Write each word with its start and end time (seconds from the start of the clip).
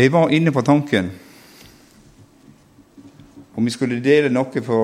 Jeg 0.00 0.12
var 0.12 0.30
inne 0.32 0.48
på 0.52 0.62
tanken 0.64 1.10
om 3.54 3.66
vi 3.66 3.72
skulle 3.74 3.98
dele 4.00 4.30
noe 4.32 4.62
fra, 4.64 4.78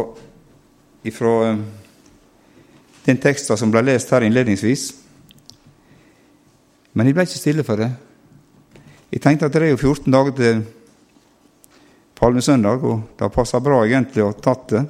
ifra 1.09 1.31
eh, 1.47 1.63
den 3.07 3.21
teksten 3.23 3.57
som 3.57 3.73
ble 3.73 3.81
lest 3.87 4.13
her 4.13 4.27
innledningsvis. 4.27 4.83
Men 6.93 7.09
jeg 7.09 7.17
ble 7.17 7.25
ikke 7.25 7.41
stille 7.41 7.65
for 7.65 7.81
det. 7.81 7.89
Jeg 9.15 9.25
tenkte 9.25 9.49
at 9.49 9.57
det 9.57 9.65
er 9.65 9.73
jo 9.73 9.81
14 9.81 10.13
dager 10.13 10.37
til 10.37 10.63
palmesøndag, 12.21 12.85
og 12.85 13.17
det 13.17 13.33
passer 13.33 13.65
bra 13.65 13.81
egentlig 13.87 14.27
å 14.27 14.31
ha 14.35 14.39
tatt 14.51 14.69
det. 14.77 14.87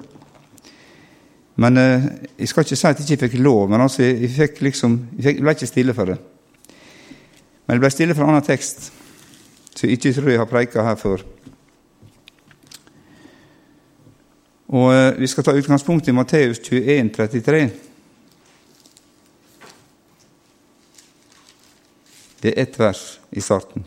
Men 1.62 1.82
eh, 1.84 2.12
jeg 2.40 2.50
skal 2.50 2.66
ikke 2.66 2.82
si 2.82 2.90
at 2.90 2.98
jeg 2.98 3.12
ikke 3.12 3.28
fikk 3.28 3.46
lov, 3.46 3.68
men 3.70 3.86
altså, 3.86 4.02
jeg, 4.02 4.58
liksom, 4.58 5.00
jeg, 5.20 5.22
fikk, 5.22 5.38
jeg 5.38 5.46
ble 5.46 5.58
ikke 5.60 5.74
stille 5.76 5.94
for 6.02 6.10
det. 6.10 6.22
Men 7.62 7.78
jeg 7.78 7.86
ble 7.86 7.94
stille 8.00 8.18
for 8.18 8.26
en 8.26 8.34
annen 8.34 8.50
tekst, 8.50 8.90
som 9.76 9.88
jeg 9.88 9.98
ikke 9.98 10.14
tror 10.16 10.30
jeg 10.32 10.40
har 10.40 10.48
preika 10.48 10.84
her 10.84 10.96
før. 10.96 11.24
Og 14.68 14.94
eh, 14.94 15.18
Vi 15.20 15.26
skal 15.26 15.44
ta 15.44 15.54
utgangspunkt 15.54 16.08
i 16.08 16.14
Matteus 16.16 16.58
21, 16.58 17.10
33. 17.12 17.70
Det 22.42 22.52
er 22.52 22.62
ett 22.62 22.78
vers 22.78 23.20
i 23.30 23.40
starten. 23.40 23.84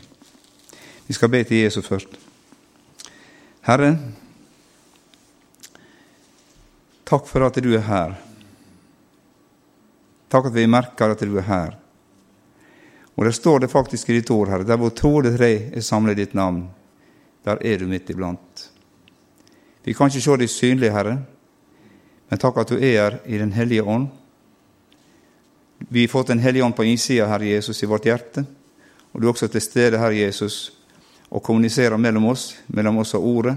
Vi 1.06 1.14
skal 1.14 1.28
be 1.28 1.42
til 1.44 1.62
Jesus 1.64 1.86
først. 1.86 2.16
Herre, 3.66 3.92
takk 7.06 7.26
for 7.28 7.46
at 7.46 7.58
du 7.62 7.72
er 7.74 7.86
her. 7.86 8.16
Takk 10.30 10.46
at 10.46 10.54
vi 10.54 10.66
merker 10.70 11.12
at 11.12 11.22
du 11.26 11.36
er 11.36 11.46
her. 11.46 11.76
Og 13.20 13.26
der 13.28 13.36
står 13.36 13.58
det 13.60 13.68
faktisk 13.70 14.08
i 14.08 14.14
ditt 14.16 14.30
ord, 14.32 14.48
Herre, 14.48 14.64
der 14.64 14.78
hvor 14.80 14.94
to 14.96 15.18
eller 15.18 15.34
tre 15.36 15.50
er 15.76 15.84
samlet 15.84 16.16
i 16.16 16.22
ditt 16.22 16.34
navn, 16.34 16.62
der 17.44 17.58
er 17.60 17.76
du 17.76 17.84
midt 17.86 18.08
iblant. 18.08 18.70
Vi 19.84 19.92
kan 19.92 20.08
ikke 20.08 20.22
se 20.24 20.36
deg 20.40 20.48
synlig, 20.48 20.88
Herre, 20.94 21.18
men 22.30 22.40
takk 22.40 22.62
at 22.62 22.72
du 22.72 22.78
er 22.78 22.96
her 22.96 23.18
i 23.26 23.36
Den 23.38 23.52
hellige 23.52 23.84
ånd. 23.84 24.08
Vi 25.90 26.00
har 26.00 26.08
fått 26.08 26.32
Den 26.32 26.38
hellige 26.38 26.64
ånd 26.64 26.76
på 26.76 26.84
innsida, 26.88 27.26
Herre 27.28 27.44
Jesus, 27.44 27.82
i 27.82 27.86
vårt 27.86 28.08
hjerte. 28.08 28.46
Og 29.12 29.20
du 29.20 29.26
er 29.26 29.32
også 29.34 29.48
til 29.48 29.60
stede, 29.60 29.98
Herre 29.98 30.16
Jesus, 30.16 30.72
og 31.30 31.42
kommuniserer 31.42 31.96
mellom 31.96 32.24
oss, 32.24 32.56
mellom 32.66 32.98
oss 32.98 33.14
og 33.14 33.26
Ordet, 33.26 33.56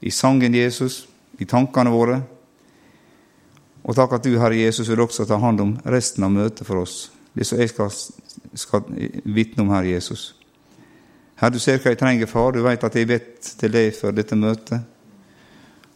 i 0.00 0.10
sangen 0.10 0.54
Jesus, 0.54 1.08
i 1.38 1.44
tankene 1.44 1.90
våre. 1.90 2.20
Og 3.84 3.96
takk 3.96 4.12
at 4.12 4.24
du, 4.24 4.36
Herre 4.38 4.56
Jesus, 4.56 4.88
vil 4.88 5.00
også 5.00 5.24
ta 5.24 5.40
hånd 5.40 5.60
om 5.60 5.76
resten 5.86 6.24
av 6.24 6.30
møtet 6.30 6.66
for 6.66 6.82
oss, 6.82 7.10
det 7.36 7.44
som 7.44 7.60
jeg 7.60 7.70
skal, 7.70 7.92
skal 8.56 8.90
vitne 9.24 9.64
om, 9.64 9.72
her, 9.74 9.86
Jesus. 9.92 10.30
Herre, 11.36 11.52
du 11.52 11.60
ser 11.60 11.80
hva 11.82 11.92
jeg 11.92 12.00
trenger, 12.00 12.30
far. 12.30 12.54
Du 12.56 12.62
vet 12.64 12.84
at 12.84 12.96
jeg 12.96 13.08
vet 13.10 13.50
til 13.60 13.72
deg 13.72 13.90
for 13.96 14.16
dette 14.16 14.38
møtet. 14.40 14.80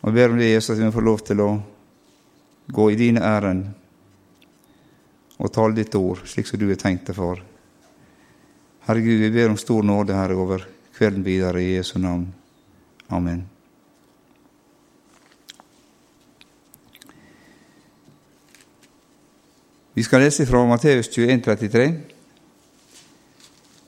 Og 0.00 0.10
jeg 0.10 0.16
ber 0.16 0.34
om 0.34 0.41
det, 0.41 0.50
Jesus, 0.52 0.74
at 0.77 0.82
vi 0.84 0.92
får 0.92 1.06
lov 1.06 1.22
til 1.24 1.41
å 1.44 1.50
gå 2.70 2.91
i 2.92 2.98
dine 3.00 3.22
ærend 3.24 3.70
og 5.41 5.52
tale 5.52 5.78
ditt 5.78 5.97
ord 5.97 6.20
slik 6.28 6.48
som 6.48 6.60
du 6.60 6.69
har 6.69 6.80
tenkt 6.80 7.08
det, 7.08 7.16
far. 7.16 7.41
Herre 8.84 9.04
Gud, 9.04 9.20
vi 9.25 9.32
ber 9.32 9.52
om 9.52 9.60
stor 9.60 9.84
nåde, 9.86 10.16
Herre, 10.16 10.36
over 10.36 10.66
kvelden 10.97 11.25
videre 11.25 11.64
i 11.64 11.72
Jesu 11.78 11.97
navn. 12.00 12.28
Amen. 13.08 13.50
Vi 19.94 20.02
skal 20.02 20.20
lese 20.20 20.46
fra 20.46 20.66
Matteus 20.66 21.08
21, 21.08 21.42
33. 21.42 21.92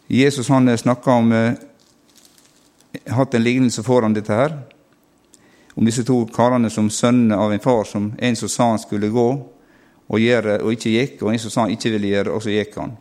Jesus 0.07 0.49
han 0.49 0.79
snakka 0.79 1.13
om 1.13 1.33
eh, 1.33 1.53
hatt 3.07 3.35
en 3.35 3.43
lignelse 3.43 3.83
foran 3.83 4.15
dette 4.15 4.35
her, 4.35 4.57
om 5.75 5.87
disse 5.87 6.03
to 6.05 6.25
karene 6.35 6.71
som 6.71 6.91
sønnene 6.91 7.39
av 7.39 7.55
en 7.55 7.63
far, 7.63 7.85
som 7.85 8.11
en 8.19 8.37
som 8.37 8.51
sa 8.51 8.67
han 8.73 8.83
skulle 8.83 9.13
gå 9.15 9.29
og 10.09 10.21
gjøre, 10.21 10.59
og 10.61 10.75
ikke 10.75 10.97
gikk, 10.97 11.23
og 11.23 11.31
en 11.33 11.39
som 11.45 11.55
sa 11.55 11.69
han 11.69 11.77
ikke 11.77 11.95
ville 11.95 12.11
gjøre, 12.11 12.35
og 12.35 12.43
så 12.43 12.51
gikk 12.51 12.75
han. 12.81 12.97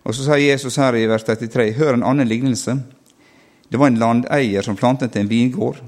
Og 0.00 0.16
Så 0.16 0.24
sier 0.24 0.40
Jesus 0.40 0.80
her 0.80 0.96
i 0.96 1.04
vers 1.06 1.22
33.: 1.28 1.72
Hør 1.76 1.94
en 1.94 2.02
annen 2.02 2.28
lignelse. 2.28 2.78
Det 3.68 3.78
var 3.78 3.92
en 3.92 4.00
landeier 4.00 4.62
som 4.62 4.76
plantet 4.76 5.16
en 5.16 5.30
vingård 5.30 5.82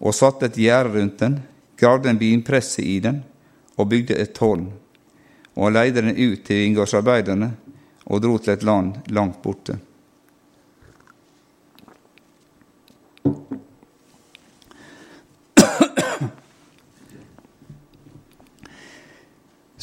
og 0.00 0.14
satte 0.14 0.46
et 0.46 0.56
gjerde 0.56 0.98
rundt 0.98 1.20
den, 1.20 1.38
gravde 1.76 2.10
en 2.10 2.20
vinpresse 2.20 2.82
i 2.82 2.98
den 3.00 3.22
og 3.76 3.88
bygde 3.88 4.16
et 4.16 4.32
tårn, 4.32 4.72
og 5.56 5.72
leide 5.72 6.02
den 6.04 6.16
ut 6.16 6.44
til 6.44 6.62
vingårdsarbeiderne 6.62 7.50
og 8.06 8.22
dro 8.22 8.38
til 8.38 8.52
et 8.54 8.64
land 8.66 8.94
langt 9.16 9.42
borte. 9.42 9.78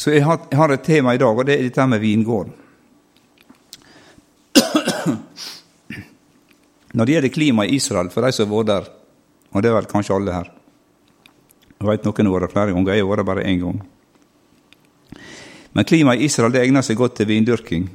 Så 0.03 0.12
jeg 0.12 0.25
har 0.25 0.72
et 0.73 0.83
tema 0.83 1.13
i 1.16 1.19
dag, 1.22 1.31
og 1.31 1.45
det 1.47 1.56
er 1.56 1.63
dette 1.63 1.85
med 1.88 2.01
vingården. 2.03 2.53
Når 6.94 7.06
det 7.06 7.13
gjelder 7.13 7.31
klimaet 7.31 7.72
i 7.72 7.78
Israel, 7.79 8.09
for 8.12 8.25
de 8.25 8.31
som 8.35 8.50
har 8.50 8.57
vært 8.57 8.72
der, 8.72 8.89
og 9.53 9.63
det 9.63 9.69
er 9.69 9.78
vel 9.78 9.88
kanskje 9.89 10.16
alle 10.17 10.33
her 10.33 10.50
Jeg 11.79 11.88
vet 11.88 12.06
noen 12.07 12.28
har 12.28 12.35
vært 12.35 12.53
flere 12.53 12.73
ganger, 12.73 12.94
jeg 12.94 13.03
har 13.06 13.12
vært 13.13 13.29
bare 13.29 13.47
én 13.47 13.59
gang. 13.62 13.79
Men 15.73 15.85
klimaet 15.85 16.22
i 16.22 16.28
Israel 16.29 16.53
det 16.53 16.61
egner 16.63 16.85
seg 16.85 16.97
godt 16.97 17.17
til 17.17 17.29
vindyrking. 17.29 17.88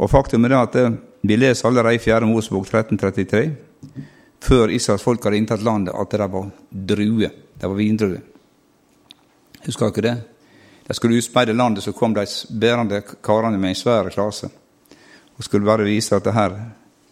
Og 0.00 0.10
faktum 0.10 0.44
er 0.44 0.56
at 0.58 0.76
eh, 0.76 0.92
vi 1.22 1.36
leser 1.36 1.68
allerede 1.68 1.96
i 1.96 2.02
4. 2.02 2.28
Mosebok 2.28 2.68
1333, 2.68 3.42
før 4.40 4.72
Israels 4.72 5.04
folk 5.04 5.24
hadde 5.24 5.40
inntatt 5.40 5.64
landet, 5.64 5.94
at 5.94 6.12
det 6.12 6.28
var 6.32 6.50
druer. 6.70 7.32
Det 7.60 7.68
var 7.68 7.76
vindruer. 7.76 8.20
Husker 9.66 9.90
dere 9.92 10.06
det? 10.06 10.16
De 10.88 10.94
skulle 10.96 11.20
utspeide 11.20 11.52
landet, 11.52 11.84
så 11.84 11.92
kom 11.92 12.14
de 12.16 12.24
bærende 12.60 13.02
karene 13.22 13.58
med 13.58 13.74
en 13.74 13.78
svær 13.78 14.08
klase 14.10 14.48
og 15.40 15.44
skulle 15.44 15.64
bare 15.64 15.86
vise 15.88 16.12
at 16.12 16.24
det 16.24 16.34
her 16.36 16.56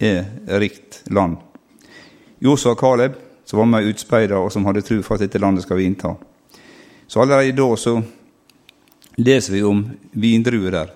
er 0.04 0.59
rikt 0.60 0.98
land. 1.10 1.38
Josef 2.44 2.75
og 2.75 2.81
Caleb, 2.81 3.15
som 3.44 3.62
var 3.62 3.65
med 3.71 3.87
utspeida, 3.88 4.37
og 4.37 4.53
som 4.53 4.66
hadde 4.69 4.82
tro 4.84 4.98
for 5.03 5.16
at 5.16 5.25
dette 5.25 5.41
landet 5.41 5.65
skal 5.65 5.78
vi 5.78 5.87
innta. 5.88 6.12
Så 7.06 7.22
allerede 7.22 7.56
da 7.56 7.77
så 7.77 7.94
leser 9.18 9.52
vi 9.52 9.62
om 9.66 9.82
vindruer 10.12 10.74
der. 10.74 10.94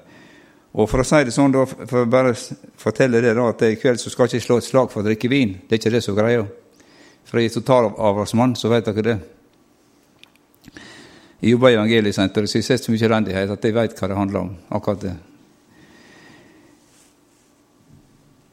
Og 0.73 0.89
for 0.89 1.03
å 1.03 1.05
si 1.05 1.21
det 1.27 1.35
sånn, 1.35 1.53
da, 1.53 1.67
for 1.69 2.05
å 2.05 2.09
bare 2.09 2.33
fortelle 2.81 3.21
det 3.21 3.35
da, 3.37 3.51
at 3.51 3.65
i 3.67 3.75
kveld 3.77 4.01
så 4.01 4.13
skal 4.13 4.31
jeg 4.31 4.41
ikke 4.41 4.47
slå 4.47 4.59
et 4.61 4.69
slag 4.69 4.93
for 4.93 5.03
å 5.03 5.07
drikke 5.07 5.29
vin. 5.29 5.59
Det 5.67 5.77
er 5.77 5.83
ikke 5.83 5.93
det 5.93 6.01
som 6.05 6.17
er 6.17 6.23
greia. 6.23 6.47
For 7.29 7.41
jeg 7.41 7.51
er 7.51 7.57
totalavholdsmann, 7.59 8.55
så 8.57 8.71
vet 8.73 8.89
dere 8.89 9.05
det. 9.11 9.19
Jeg 11.43 11.57
jobber 11.57 11.73
i 11.73 11.77
Evangeliesenteret, 11.77 12.49
så 12.49 12.61
jeg 12.61 12.69
sett 12.69 12.87
så 12.87 12.95
mye 12.95 13.05
elendighet 13.09 13.53
at 13.53 13.65
jeg 13.67 13.75
vet 13.77 13.99
hva 13.99 14.09
det 14.09 14.17
handler 14.17 14.41
om. 14.47 14.51
akkurat 14.71 15.01
det. 15.03 15.15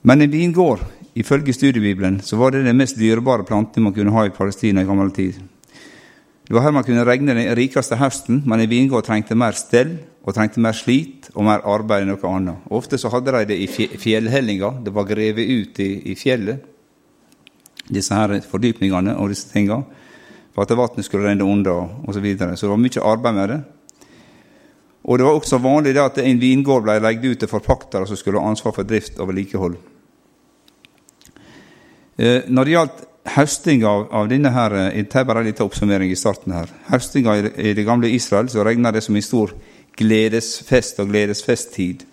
Men 0.01 0.21
en 0.21 0.31
vingård, 0.31 0.83
ifølge 1.13 1.53
studiebibelen, 1.53 2.19
så 2.25 2.39
var 2.39 2.51
det 2.51 2.65
den 2.65 2.77
mest 2.79 2.97
dyrebare 2.97 3.45
planten 3.45 3.83
man 3.83 3.93
kunne 3.93 4.15
ha 4.15 4.25
i 4.25 4.33
Palestina 4.33 4.81
i 4.81 4.87
gammel 4.87 5.11
tid. 5.11 5.37
Det 6.49 6.55
var 6.57 6.63
her 6.65 6.73
man 6.73 6.81
kunne 6.81 7.03
regne 7.05 7.35
den 7.37 7.51
rikeste 7.53 7.93
høsten, 7.99 8.39
men 8.49 8.63
en 8.63 8.69
vingård 8.71 9.05
trengte 9.05 9.35
mer 9.37 9.53
stell 9.53 9.91
og 10.25 10.33
trengte 10.33 10.57
mer 10.57 10.73
slit 10.73 11.27
og 11.35 11.43
mer 11.45 11.61
arbeid 11.61 12.01
enn 12.01 12.09
noe 12.09 12.31
annet. 12.31 12.63
Ofte 12.73 12.97
så 12.97 13.11
hadde 13.13 13.35
de 13.35 13.43
det 13.51 13.57
i 13.61 13.67
fjellhellinga, 13.69 14.71
det 14.81 14.93
var 14.95 15.05
grevet 15.05 15.45
ut 15.45 15.77
i, 15.85 15.91
i 16.09 16.15
fjellet, 16.17 16.63
disse 17.85 18.17
her 18.17 18.33
fordypningene 18.49 19.13
og 19.21 19.29
disse 19.29 19.51
tinga, 19.51 19.77
for 20.49 20.65
at 20.65 20.73
vannet 20.73 21.05
skulle 21.05 21.29
renne 21.29 21.45
unna 21.45 21.75
osv. 22.01 22.17
Så, 22.17 22.23
videre. 22.25 22.57
så 22.57 22.65
det 22.65 22.73
var 22.73 22.81
mye 22.81 23.05
arbeid 23.11 23.37
med 23.37 23.53
det. 23.53 23.59
Og 25.05 25.21
det 25.21 25.27
var 25.29 25.37
også 25.37 25.61
vanlig 25.61 25.93
at 26.01 26.17
en 26.23 26.41
vingård 26.41 26.81
ble 26.87 26.97
lagt 26.97 27.29
ut 27.29 27.43
til 27.45 27.51
forpaktere 27.51 28.09
som 28.09 28.17
skulle 28.17 28.41
ha 28.41 28.49
ansvar 28.49 28.73
for 28.73 28.89
drift 28.89 29.21
og 29.21 29.29
vedlikehold. 29.29 29.77
Eh, 32.17 32.49
når 32.49 32.65
det 32.65 32.75
gjaldt 32.75 33.05
høsting 33.25 33.83
av, 33.85 34.07
av 34.11 34.29
denne 34.29 34.51
her, 34.53 34.73
eh, 34.73 34.97
Jeg 34.97 35.09
tar 35.09 35.25
bare 35.25 35.39
en 35.39 35.45
liten 35.45 35.65
oppsummering 35.65 36.11
i 36.11 36.15
starten 36.15 36.53
her. 36.53 36.69
Høstinga 36.89 37.35
i, 37.37 37.51
i 37.69 37.73
det 37.73 37.85
gamle 37.85 38.09
Israel 38.09 38.49
så 38.49 38.63
regna 38.63 38.91
det 38.91 39.03
som 39.03 39.15
en 39.15 39.21
stor 39.21 39.53
gledesfest 39.99 40.99
og 40.99 41.09
gledesfesttid. 41.09 42.05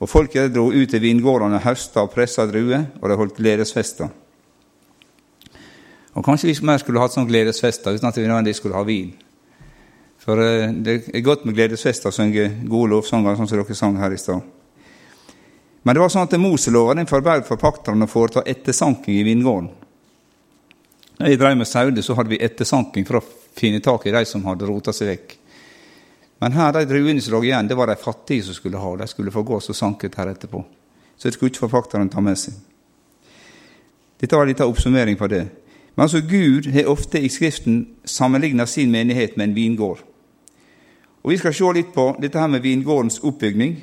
Og 0.00 0.08
Folket 0.08 0.52
dro 0.54 0.70
ut 0.72 0.90
til 0.90 1.00
vingårdene 1.00 1.60
og 1.60 1.64
høsta 1.64 2.02
og 2.04 2.12
pressa 2.12 2.46
druer, 2.46 2.90
og 3.00 3.08
de 3.08 3.16
holdt 3.16 3.36
gledesfester. 3.36 4.08
Og 6.14 6.24
Kanskje 6.24 6.50
vi 6.50 6.66
mer 6.66 6.78
skulle 6.78 7.00
hatt 7.02 7.14
sånn 7.14 7.28
gledesfester 7.28 7.94
uten 7.94 8.08
at 8.08 8.16
vi 8.18 8.26
nødvendigvis 8.26 8.62
skulle 8.62 8.78
ha 8.78 8.84
vin. 8.86 9.14
For 10.24 10.40
eh, 10.40 10.72
det 10.72 11.10
er 11.12 11.24
godt 11.24 11.44
med 11.44 11.56
gledesfester 11.56 12.08
å 12.10 12.14
synge 12.14 12.48
gode 12.64 12.94
lovsanger, 12.94 13.36
sånn 13.36 13.50
som 13.50 13.60
dere 13.60 13.76
sang 13.76 13.98
her 14.00 14.14
i 14.14 14.20
stad. 14.20 14.44
Men 15.84 15.96
det 15.96 16.00
var 16.00 16.12
sånn 16.12 16.24
at 16.24 16.36
Moselova 16.40 16.96
forbød 17.04 17.44
forpakterne 17.44 18.06
å 18.06 18.10
foreta 18.10 18.42
ettersanking 18.48 19.18
i 19.18 19.26
vingården. 19.26 19.68
Da 21.18 21.30
jeg 21.30 21.38
drev 21.38 21.56
med 21.56 21.68
sauer, 21.70 22.00
så 22.02 22.16
hadde 22.18 22.32
vi 22.32 22.42
ettersanking 22.42 23.06
for 23.06 23.20
å 23.20 23.24
finne 23.54 23.82
tak 23.82 24.06
i 24.06 24.14
de 24.14 24.24
som 24.26 24.44
hadde 24.48 24.66
rota 24.66 24.92
seg 24.92 25.12
vekk. 25.12 25.34
Men 26.42 26.56
her, 26.56 26.72
de 26.74 26.86
druene 26.90 27.22
som 27.22 27.36
lå 27.36 27.44
igjen, 27.46 27.68
det 27.70 27.76
var 27.78 27.88
de 27.88 27.96
fattige 27.96 28.44
som 28.44 28.56
skulle 28.56 28.80
ha. 28.82 28.96
De 28.98 29.06
skulle 29.08 29.32
få 29.32 29.44
gå 29.46 29.60
og 29.60 29.76
sanket 29.76 30.18
her 30.18 30.32
etterpå. 30.32 30.64
Så 31.16 31.28
det 31.28 31.36
skulle 31.36 31.52
ikke 31.52 31.68
forpakteren 31.68 32.10
ta 32.10 32.20
med 32.20 32.38
seg. 32.38 32.56
Dette 34.20 34.36
var 34.36 34.48
litt 34.48 34.60
av 34.60 34.72
oppsummering 34.72 35.16
på 35.20 35.28
det. 35.30 35.44
Men 35.94 36.04
altså 36.08 36.20
Gud 36.26 36.66
har 36.74 36.90
ofte 36.90 37.20
i 37.22 37.30
Skriften 37.30 37.84
sammenligna 38.04 38.66
sin 38.66 38.90
menighet 38.90 39.36
med 39.36 39.48
en 39.48 39.56
vingård. 39.56 40.02
Og 41.22 41.30
Vi 41.30 41.38
skal 41.38 41.54
se 41.54 41.72
litt 41.72 41.94
på 41.94 42.10
dette 42.20 42.38
her 42.38 42.50
med 42.50 42.60
vingårdens 42.60 43.20
oppbygning 43.22 43.78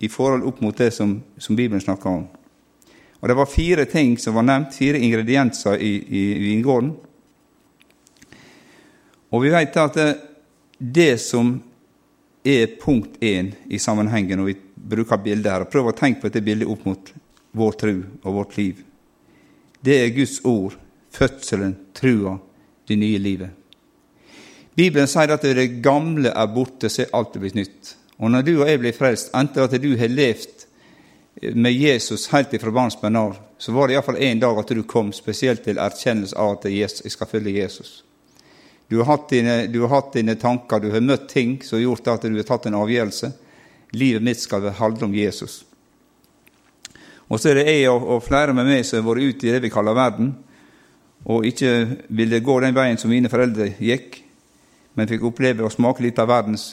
i 0.00 0.08
forhold 0.08 0.46
opp 0.48 0.60
mot 0.60 0.78
det 0.78 0.92
som, 0.94 1.18
som 1.38 1.56
Bibelen 1.56 1.80
snakker 1.80 2.10
om. 2.10 2.28
Og 3.20 3.28
Det 3.28 3.36
var 3.36 3.46
fire 3.46 3.84
ting 3.84 4.18
som 4.18 4.34
var 4.34 4.46
nevnt, 4.48 4.74
fire 4.74 4.98
ingredienser 4.98 5.76
i, 5.76 5.92
i 6.08 6.22
vingården. 6.40 6.92
Og 9.30 9.42
vi 9.44 9.52
vet 9.52 9.76
at 9.76 9.98
det, 9.98 10.10
det 10.78 11.20
som 11.20 11.52
er 12.44 12.78
punkt 12.80 13.20
én 13.20 13.52
i 13.68 13.78
sammenhengen 13.78 14.40
når 14.40 14.48
vi 14.48 14.56
bruker 14.90 15.20
bildet 15.20 15.52
her, 15.52 15.66
og 15.66 15.72
prøv 15.72 15.90
å 15.90 15.96
tenke 15.96 16.22
på 16.22 16.30
dette 16.30 16.44
bildet 16.44 16.70
opp 16.70 16.86
mot 16.88 17.12
vår 17.52 17.76
tro 17.78 17.94
og 18.24 18.38
vårt 18.38 18.56
liv, 18.56 18.80
det 19.84 19.98
er 20.00 20.14
Guds 20.16 20.40
ord 20.44 20.78
fødselen, 21.10 21.76
trua, 21.94 22.38
det 22.88 22.96
nye 22.96 23.18
livet. 23.18 23.50
Bibelen 24.76 25.08
sier 25.10 25.34
at 25.34 25.44
det 25.44 25.82
gamle 25.84 26.32
er 26.32 26.52
borte, 26.54 26.88
så 26.88 27.04
er 27.04 27.14
alt 27.16 27.36
blitt 27.36 27.58
nytt. 27.58 27.94
Og 28.20 28.30
når 28.32 28.44
du 28.46 28.52
og 28.60 28.68
jeg 28.68 28.80
blir 28.80 28.96
frelst, 28.96 29.32
enten 29.36 29.64
at 29.64 29.76
du 29.82 29.90
har 29.98 30.12
levd 30.12 30.59
med 31.34 31.72
Jesus 31.72 32.28
helt 32.28 32.54
ifra 32.54 32.70
barnsben 32.70 33.16
av, 33.16 33.36
så 33.58 33.72
var 33.72 33.88
det 33.88 33.94
iallfall 33.94 34.16
en 34.16 34.40
dag 34.40 34.58
at 34.58 34.68
du 34.74 34.82
kom 34.82 35.12
spesielt 35.12 35.64
til 35.64 35.78
erkjennelse 35.78 36.36
av 36.36 36.58
at 36.58 36.68
jeg 36.70 37.12
skal 37.12 37.28
følge 37.30 37.58
Jesus. 37.60 38.02
Du 38.90 38.98
har, 38.98 39.06
hatt 39.06 39.28
dine, 39.30 39.66
du 39.70 39.80
har 39.84 39.92
hatt 39.94 40.12
dine 40.18 40.34
tanker, 40.34 40.80
du 40.80 40.90
har 40.90 41.04
møtt 41.04 41.28
ting 41.30 41.60
som 41.62 41.78
har 41.78 41.84
gjort 41.84 42.08
at 42.10 42.26
du 42.26 42.34
har 42.34 42.48
tatt 42.48 42.66
en 42.66 42.78
avgjørelse. 42.80 43.30
Livet 43.94 44.24
mitt 44.26 44.40
skal 44.42 44.66
handle 44.74 45.06
om 45.06 45.14
Jesus. 45.14 45.60
Og 47.30 47.38
så 47.38 47.52
er 47.52 47.60
det 47.60 47.68
jeg 47.70 47.86
og, 47.92 48.08
og 48.16 48.24
flere 48.26 48.54
med 48.56 48.66
meg 48.66 48.82
som 48.86 48.98
har 48.98 49.06
vært 49.06 49.30
ute 49.30 49.46
i 49.46 49.54
det 49.54 49.62
vi 49.62 49.70
kaller 49.70 49.94
verden, 49.94 50.32
og 51.30 51.46
ikke 51.46 51.70
ville 52.16 52.42
gå 52.42 52.58
den 52.64 52.74
veien 52.74 52.98
som 52.98 53.12
mine 53.12 53.30
foreldre 53.30 53.68
gikk, 53.78 54.24
men 54.98 55.06
fikk 55.06 55.28
oppleve 55.28 55.62
å 55.62 55.70
smake 55.70 56.02
litt 56.02 56.18
av 56.18 56.30
verdens 56.32 56.72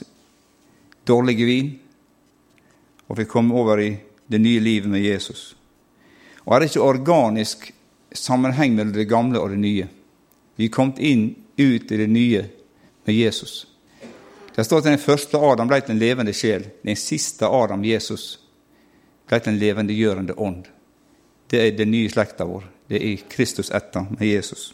dårlige 1.05 1.45
vin, 1.45 1.71
og 3.07 3.19
fikk 3.19 3.29
komme 3.35 3.55
over 3.61 3.83
i 3.83 3.91
det 4.27 4.39
nye 4.39 4.59
livet 4.59 4.89
med 4.91 5.01
Jesus. 5.01 5.55
Og 6.45 6.55
er 6.55 6.59
det 6.59 6.69
ikke 6.71 6.85
organisk 6.87 7.71
sammenheng 8.15 8.75
mellom 8.75 8.93
det 8.95 9.09
gamle 9.09 9.39
og 9.39 9.51
det 9.51 9.59
nye? 9.59 9.87
Vi 10.57 10.65
er 10.67 10.73
kommet 10.73 10.99
inn, 10.99 11.29
ut 11.57 11.91
i 11.91 11.97
det 11.97 12.09
nye 12.09 12.43
med 13.05 13.15
Jesus. 13.15 13.65
Det 14.55 14.65
står 14.65 14.81
at 14.81 14.89
den 14.89 15.01
første 15.01 15.37
Adam 15.37 15.69
ble 15.69 15.79
til 15.81 15.93
en 15.93 16.01
levende 16.01 16.33
sjel. 16.33 16.65
Den 16.85 16.97
siste 16.97 17.45
Adam, 17.45 17.83
Jesus, 17.85 18.39
ble 19.29 19.39
til 19.39 19.53
en 19.53 19.59
levendegjørende 19.61 20.33
ånd. 20.37 20.65
Det 21.47 21.61
er 21.61 21.77
den 21.77 21.91
nye 21.93 22.09
slekta 22.09 22.47
vår. 22.49 22.65
Det 22.89 23.01
er 23.03 23.25
Kristus 23.29 23.69
etter 23.69 24.07
med 24.09 24.25
Jesus. 24.27 24.71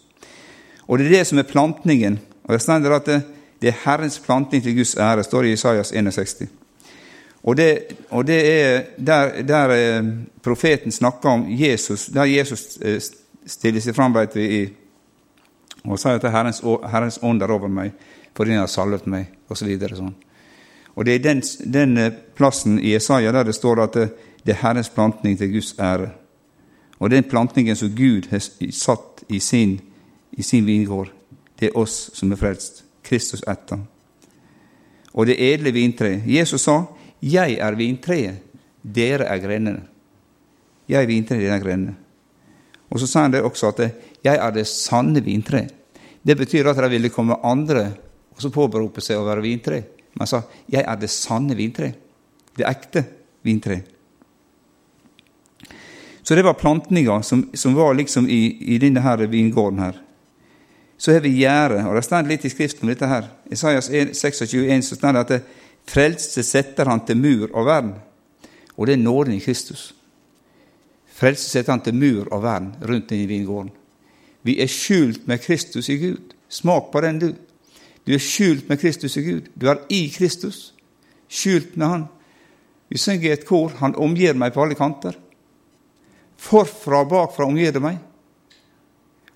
Og 0.88 1.00
det 1.00 1.08
er 1.08 1.18
det 1.18 1.28
som 1.28 1.42
er 1.42 1.50
plantningen. 1.50 2.20
Og 2.44 2.54
det 2.54 2.62
står 2.64 2.96
at 2.96 3.12
det 3.62 3.72
er 3.72 3.82
Herrens 3.86 4.20
plantning 4.20 4.64
til 4.64 4.76
Guds 4.76 4.96
ære, 4.98 5.24
står 5.24 5.42
det 5.42 5.50
i 5.50 5.54
Isaias 5.54 5.92
61. 5.92 6.48
Og 7.44 7.58
det, 7.58 7.70
og 8.10 8.28
det 8.28 8.40
er 8.52 8.82
der, 8.98 9.42
der, 9.44 9.70
eh, 9.70 10.04
profeten 10.44 10.92
snakker 10.92 11.30
om 11.30 11.46
Jesus, 11.50 12.06
der 12.06 12.24
Jesus 12.24 12.78
eh, 12.82 13.02
stiller 13.46 13.82
seg 13.82 13.96
fram 13.96 14.16
i, 14.36 14.70
og 15.84 16.00
sier 16.00 16.16
at 16.16 16.32
Herrens, 16.32 16.62
Herrens 16.64 17.20
ånd 17.22 17.42
er 17.42 17.52
over 17.52 17.68
meg, 17.68 17.92
fordi 18.36 18.52
han 18.52 18.64
har 18.64 18.72
salvet 18.72 19.08
meg, 19.08 19.26
osv. 19.50 19.68
Så 19.80 19.96
sånn. 19.96 20.14
Og 20.96 21.06
det 21.06 21.16
er 21.16 21.24
den, 21.24 21.42
den, 21.74 21.98
eh, 21.98 22.14
plassen 22.36 22.80
i 22.80 22.96
Isaiah 22.96 23.34
der 23.34 23.44
det 23.44 23.56
står 23.56 23.84
at 23.84 23.94
det, 23.94 24.10
det 24.46 24.56
er 24.56 24.62
Herrens 24.62 24.90
plantning 24.90 25.38
til 25.38 25.52
Guds 25.52 25.76
ære. 25.80 26.12
Og 27.00 27.10
den 27.10 27.24
plantningen 27.24 27.76
som 27.76 27.92
Gud 27.96 28.30
har 28.32 28.40
satt 28.72 29.24
i 29.30 29.40
sin, 29.40 29.80
i 30.32 30.42
sin 30.42 30.66
vingård, 30.66 31.12
det 31.60 31.70
er 31.70 31.78
oss 31.78 32.12
som 32.14 32.32
er 32.32 32.40
frelst. 32.40 32.84
Kristus 33.04 33.44
etter. 33.48 33.82
Og 35.14 35.28
det 35.28 35.36
edle 35.38 35.74
vintreet. 35.76 36.24
Jesus 36.26 36.62
sa, 36.62 36.86
'Jeg 37.24 37.58
er 37.60 37.76
vintreet, 37.76 38.36
dere 38.84 39.26
er 39.32 39.40
grenene'. 39.40 39.84
Jeg 40.90 41.04
er 41.04 41.08
vintreet, 41.08 41.42
dere 41.42 41.56
er 41.56 41.64
grenene. 41.64 41.96
Og 42.92 43.00
så 43.00 43.08
sa 43.08 43.22
han 43.22 43.32
det 43.32 43.44
også 43.44 43.68
at 43.68 43.80
'jeg 44.24 44.36
er 44.36 44.52
det 44.52 44.68
sanne 44.68 45.22
vintreet'. 45.22 45.72
Det 46.26 46.38
betyr 46.38 46.68
at 46.68 46.78
det 46.78 46.92
ville 46.92 47.10
komme 47.10 47.40
andre 47.44 47.94
og 48.36 48.42
så 48.42 48.50
påberope 48.50 49.02
seg 49.02 49.18
å 49.18 49.28
være 49.28 49.42
vintre. 49.42 49.84
Men 50.14 50.20
han 50.20 50.28
sa 50.28 50.42
'jeg 50.70 50.84
er 50.88 50.96
det 50.96 51.10
sanne 51.10 51.56
vintreet'. 51.56 51.96
Det 52.58 52.66
ekte 52.66 53.06
vintreet. 53.44 53.84
Så 56.24 56.36
det 56.36 56.44
var 56.44 56.54
plantninga 56.54 57.22
som, 57.22 57.50
som, 57.54 57.74
var 57.76 57.94
liksom 57.94 58.30
i, 58.30 58.58
i 58.76 58.78
denne 58.78 59.02
her 59.02 59.18
vingården 59.18 59.80
her. 59.80 60.02
Så 60.98 61.12
har 61.12 61.20
vi 61.20 61.30
gjerdet, 61.42 61.86
og 61.86 61.96
det 61.96 62.04
står 62.04 62.28
litt 62.28 62.46
i 62.46 62.50
Skriften 62.50 62.84
om 62.84 62.90
dette 62.94 63.08
her. 63.08 63.28
Isaias 63.52 63.90
26,1 63.90 64.82
så 64.82 64.96
står 64.96 65.12
det 65.12 65.20
at 65.20 65.44
frelse 65.88 66.44
setter 66.44 66.90
han 66.90 67.06
til 67.06 67.18
mur 67.18 67.50
og 67.54 67.66
vern. 67.66 67.94
Og 68.78 68.88
det 68.88 68.94
er 68.94 69.04
nåden 69.04 69.34
i 69.34 69.44
Kristus. 69.44 69.94
Frelse 71.14 71.50
setter 71.50 71.76
han 71.76 71.84
til 71.86 71.96
mur 71.96 72.28
og 72.32 72.44
vern 72.44 72.74
rundt 72.82 73.12
i 73.12 73.26
vingården. 73.30 73.72
Vi 74.44 74.58
er 74.60 74.68
skjult 74.68 75.28
med 75.28 75.40
Kristus 75.44 75.90
i 75.90 75.98
Gud. 75.98 76.34
Smak 76.50 76.92
på 76.92 77.02
den, 77.02 77.20
du. 77.20 77.34
Du 78.08 78.14
er 78.14 78.20
skjult 78.20 78.68
med 78.70 78.78
Kristus 78.82 79.18
i 79.18 79.24
Gud. 79.24 79.48
Du 79.56 79.70
er 79.72 79.86
i 79.90 80.08
Kristus. 80.12 80.74
Skjult 81.30 81.78
med 81.78 81.88
Han. 81.88 82.06
Vi 82.90 82.98
synger 82.98 83.34
et 83.34 83.46
kor 83.46 83.70
'Han 83.70 83.96
omgir 83.96 84.34
meg 84.34 84.54
på 84.54 84.62
alle 84.62 84.76
kanter'. 84.76 85.18
Forfra 86.38 87.00
og 87.00 87.10
bakfra 87.10 87.46
omgir 87.46 87.72
det 87.72 87.82
meg. 87.82 87.98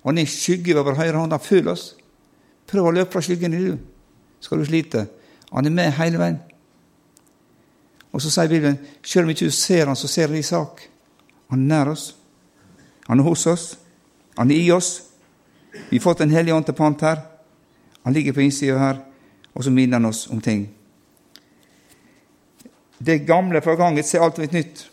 Han 0.04 0.18
er 0.18 0.24
skygge 0.24 0.78
over 0.78 0.94
høyre 0.94 1.16
hånd. 1.16 1.32
Han 1.32 1.40
følger 1.40 1.72
oss. 1.72 1.96
Prøv 2.66 2.84
å 2.84 2.90
løpe 2.90 3.12
fra 3.12 3.20
skyggen 3.20 3.52
du. 3.52 3.78
Skal 4.40 4.58
du 4.58 4.64
slite. 4.64 5.06
Han 5.52 5.66
er 5.66 5.74
med 5.74 5.92
hele 5.96 6.20
veien. 6.20 6.38
Og 8.12 8.22
så 8.22 8.30
sier 8.32 8.50
Bibelen 8.50 8.78
selv 9.04 9.26
om 9.26 9.32
ikke 9.32 9.48
du 9.48 9.54
ser 9.54 9.86
han, 9.86 9.96
så 9.96 10.08
ser 10.08 10.28
han 10.28 10.38
i 10.38 10.46
sak. 10.46 10.82
Han 11.52 11.64
er 11.64 11.70
nær 11.74 11.92
oss. 11.92 12.10
Han 13.08 13.20
er 13.20 13.28
hos 13.28 13.46
oss. 13.46 13.66
Han 14.38 14.50
er 14.50 14.60
i 14.60 14.70
oss. 14.72 15.02
Vi 15.90 15.98
har 15.98 16.02
fått 16.02 16.18
Den 16.18 16.30
hellige 16.30 16.54
ånd 16.54 16.66
til 16.66 16.74
pant 16.74 17.00
her. 17.00 17.20
Han 18.04 18.12
ligger 18.12 18.32
på 18.32 18.40
innsida 18.40 18.78
her, 18.78 19.00
og 19.54 19.64
så 19.64 19.70
minner 19.70 19.98
han 19.98 20.08
oss 20.08 20.28
om 20.30 20.40
ting. 20.40 20.68
Det 22.98 23.18
gamle 23.26 23.60
forganget 23.60 24.06
ser 24.06 24.24
alt 24.24 24.38
litt 24.38 24.52
nytt. 24.52 24.84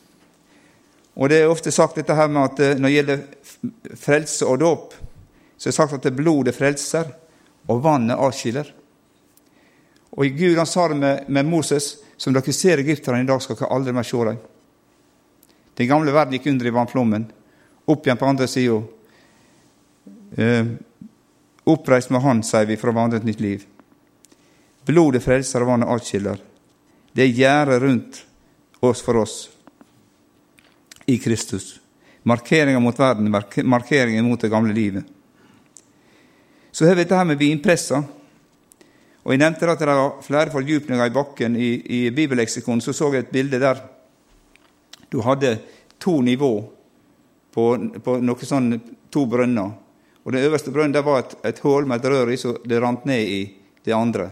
Og 1.15 1.29
det 1.29 1.41
er 1.41 1.49
ofte 1.49 1.71
sagt 1.71 1.95
dette 1.95 2.15
her 2.15 2.27
med 2.27 2.43
at 2.43 2.59
eh, 2.59 2.79
når 2.79 2.89
det 2.89 2.95
gjelder 2.95 3.95
frelse 3.95 4.45
og 4.45 4.59
dåp, 4.59 4.95
så 5.57 5.69
er 5.69 5.71
det 5.71 5.77
sagt 5.77 5.95
at 5.95 6.03
det 6.03 6.15
blodet 6.15 6.55
frelser, 6.55 7.07
og 7.71 7.83
vannet 7.83 8.19
avskiller. 8.19 8.67
Og 10.15 10.37
Gud 10.37 10.57
han 10.57 10.67
sa 10.69 10.87
det 10.87 10.97
med, 10.99 11.25
med 11.27 11.47
Moses 11.47 11.95
som 12.17 12.33
dere 12.33 12.53
ser 12.55 12.79
egypterne 12.79 13.23
i 13.23 13.27
dag, 13.27 13.41
skal 13.43 13.57
dere 13.59 13.71
aldri 13.75 13.93
mer 13.95 14.07
se 14.07 14.23
dem. 14.29 14.37
Den 15.75 15.89
gamle 15.89 16.13
verden 16.15 16.37
gikk 16.37 16.47
under 16.47 16.67
i 16.69 16.75
vannflommen. 16.75 17.25
Opp 17.91 18.05
igjen 18.07 18.19
på 18.19 18.27
andre 18.29 18.47
sida. 18.47 18.79
Eh, 20.37 20.69
oppreist 21.67 22.09
med 22.09 22.23
Han, 22.23 22.43
sier 22.43 22.67
vi, 22.69 22.77
for 22.79 22.93
å 22.93 22.95
vandre 22.95 23.19
et 23.19 23.27
nytt 23.27 23.43
liv. 23.43 23.65
Blodet 24.87 25.23
frelser, 25.25 25.65
og 25.65 25.73
vannet 25.73 25.91
atskiller. 25.91 26.39
Det 27.15 27.25
er 27.25 27.35
gjerdet 27.35 27.81
rundt 27.83 28.21
oss 28.85 29.01
for 29.03 29.19
oss 29.19 29.35
i 31.11 31.17
Kristus. 31.19 31.79
Markeringa 32.23 32.79
mot 32.79 32.99
verden, 32.99 33.29
markeringa 33.29 34.23
mot 34.23 34.41
det 34.41 34.49
gamle 34.49 34.73
livet. 34.73 35.03
Så 36.71 36.85
har 36.85 36.95
vi 36.95 37.03
dette 37.03 37.15
her 37.15 37.27
med 37.27 37.39
vinpressa. 37.39 38.03
Og 39.25 39.33
Jeg 39.33 39.41
nevnte 39.41 39.71
at 39.71 39.81
det 39.81 39.87
var 39.89 40.21
flere 40.21 40.53
fordypninger 40.53 41.05
i 41.05 41.13
bakken. 41.13 41.55
I, 41.57 41.69
i 41.81 42.09
bibelleksikon 42.13 42.81
så, 42.81 42.93
så 42.93 43.09
jeg 43.13 43.25
et 43.25 43.33
bilde 43.33 43.59
der 43.59 43.81
du 45.09 45.21
hadde 45.25 45.57
to 46.01 46.19
nivå 46.21 46.51
på, 47.53 47.65
på 48.03 48.17
noe 48.21 48.45
sånn, 48.45 48.75
to 49.09 49.25
brønner. 49.31 49.71
Og 50.25 50.33
Den 50.33 50.45
øverste 50.45 50.73
brønnen 50.73 51.05
var 51.05 51.23
et, 51.23 51.35
et 51.45 51.61
hull 51.63 51.87
med 51.89 52.01
et 52.01 52.09
rør 52.11 52.31
i, 52.33 52.37
så 52.37 52.55
det 52.65 52.81
rant 52.81 53.05
ned 53.05 53.29
i 53.29 53.41
det 53.85 53.93
andre. 53.93 54.29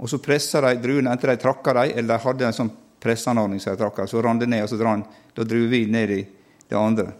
Og 0.00 0.08
Så 0.08 0.20
pressa 0.24 0.62
de 0.64 0.76
druene, 0.80 1.12
enten 1.12 1.30
de 1.30 1.40
trakka 1.40 1.76
dem, 1.76 1.92
eller 1.96 2.14
de 2.16 2.24
hadde 2.24 2.48
en 2.48 2.56
sånn 2.56 2.72
presseanordning 3.00 3.60
som 3.60 3.76
de 3.76 3.80
trakka. 3.80 4.08
Så 4.08 4.22
rant 4.24 4.40
det 4.40 4.48
ned, 4.48 4.64
og 4.64 4.72
så 4.72 4.80
dran, 4.80 5.04
da 5.36 5.44
dro 5.44 5.60
vi 5.68 5.84
ned 5.88 6.16
i 6.16 6.22
det 6.68 6.78
andre. 6.78 7.10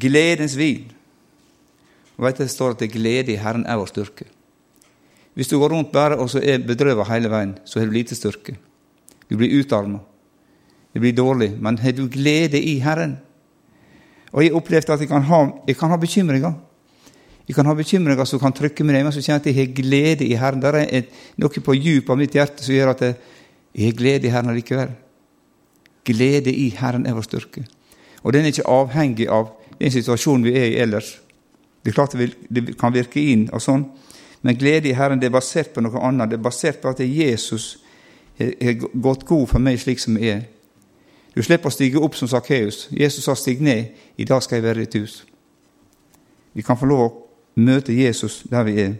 Gledens 0.00 0.54
vin. 0.58 0.90
Og 2.18 2.26
vet 2.26 2.38
du, 2.38 2.44
Det 2.44 2.50
står 2.50 2.76
at 2.76 2.84
det 2.84 2.92
glede 2.92 3.32
i 3.32 3.40
Herren 3.40 3.66
er 3.66 3.78
vår 3.78 3.90
styrke. 3.90 4.26
Hvis 5.34 5.48
du 5.48 5.58
går 5.60 5.72
rundt 5.72 5.92
bare 5.92 6.18
og 6.18 6.30
så 6.30 6.42
er 6.42 6.62
bedrøvet 6.66 7.08
hele 7.08 7.30
veien, 7.30 7.54
så 7.64 7.80
har 7.80 7.86
du 7.86 7.94
lite 7.94 8.16
styrke. 8.18 8.56
Du 9.30 9.36
blir 9.38 9.52
utarma. 9.60 10.00
Det 10.92 11.00
blir 11.00 11.14
dårlig. 11.14 11.52
Men 11.60 11.78
har 11.78 11.92
du 11.94 12.08
glede 12.10 12.58
i 12.58 12.78
Herren? 12.82 13.18
Og 14.32 14.42
jeg 14.44 14.54
opplevde 14.54 14.92
at 14.94 15.00
jeg 15.00 15.10
kan 15.10 15.22
ha, 15.22 15.40
jeg 15.66 15.76
kan 15.78 15.90
ha 15.90 15.98
bekymringer. 15.98 16.54
Jeg 17.48 17.54
kan 17.54 17.66
ha 17.66 17.74
bekymringer 17.74 18.26
som 18.30 18.38
kan 18.42 18.54
trykke 18.54 18.84
meg 18.86 18.94
ned, 18.94 19.04
men 19.06 19.14
så 19.14 19.22
kjenner 19.22 19.40
jeg 19.40 19.42
at 19.42 19.48
jeg 19.50 19.58
har 19.58 19.72
glede 19.74 20.26
i 20.26 20.36
Herren. 20.38 20.62
Det 20.62 20.82
er 20.86 21.06
noe 21.42 21.62
på 21.66 21.74
djupet 21.78 22.12
av 22.14 22.18
mitt 22.18 22.34
hjerte 22.34 22.62
som 22.62 22.74
gjør 22.74 22.92
at 22.92 23.06
jeg, 23.06 23.16
jeg 23.74 23.90
har 23.90 23.96
glede 23.98 24.28
i 24.28 24.34
Herren 24.34 24.54
likevel. 24.54 24.92
Glede 26.06 26.54
i 26.54 26.68
Herren 26.78 27.06
er 27.06 27.16
vår 27.16 27.26
styrke. 27.26 27.64
Og 28.22 28.34
den 28.34 28.44
er 28.44 28.54
ikke 28.54 28.70
avhengig 28.70 29.26
av 29.30 29.50
den 29.80 29.92
situasjonen 29.94 30.46
vi 30.46 30.54
er 30.58 30.68
i 30.70 30.78
ellers. 30.82 31.16
Det 31.82 31.90
er 31.90 31.96
klart 31.96 32.14
det 32.14 32.76
kan 32.78 32.94
virke 32.94 33.22
inn 33.32 33.46
og 33.54 33.62
sånn, 33.64 33.86
men 34.40 34.56
glede 34.56 34.88
i 34.88 34.96
Herren 34.96 35.20
det 35.20 35.28
er 35.28 35.36
basert 35.36 35.74
på 35.74 35.82
noe 35.84 36.00
annet. 36.00 36.30
Det 36.30 36.38
er 36.38 36.44
basert 36.44 36.80
på 36.80 36.88
at 36.88 37.02
Jesus 37.04 37.74
har 38.38 38.78
gått 38.94 39.26
god 39.28 39.48
for 39.50 39.60
meg 39.60 39.80
slik 39.80 40.00
som 40.00 40.16
jeg 40.16 40.38
er. 40.38 40.46
Du 41.34 41.42
slipper 41.44 41.70
å 41.70 41.74
stige 41.74 42.00
opp 42.02 42.16
som 42.18 42.28
Sakkeus. 42.28 42.88
Jesus 42.90 43.24
sa 43.24 43.34
'stig 43.34 43.60
ned, 43.60 43.92
i 44.16 44.24
dag 44.24 44.42
skal 44.42 44.56
jeg 44.56 44.64
være 44.64 44.82
i 44.82 44.84
ditt 44.84 44.94
hus'. 44.94 45.22
Vi 46.54 46.62
kan 46.62 46.76
få 46.76 46.86
lov 46.86 47.00
å 47.00 47.14
møte 47.54 47.92
Jesus 47.92 48.42
der 48.50 48.64
vi 48.64 48.80
er. 48.80 48.94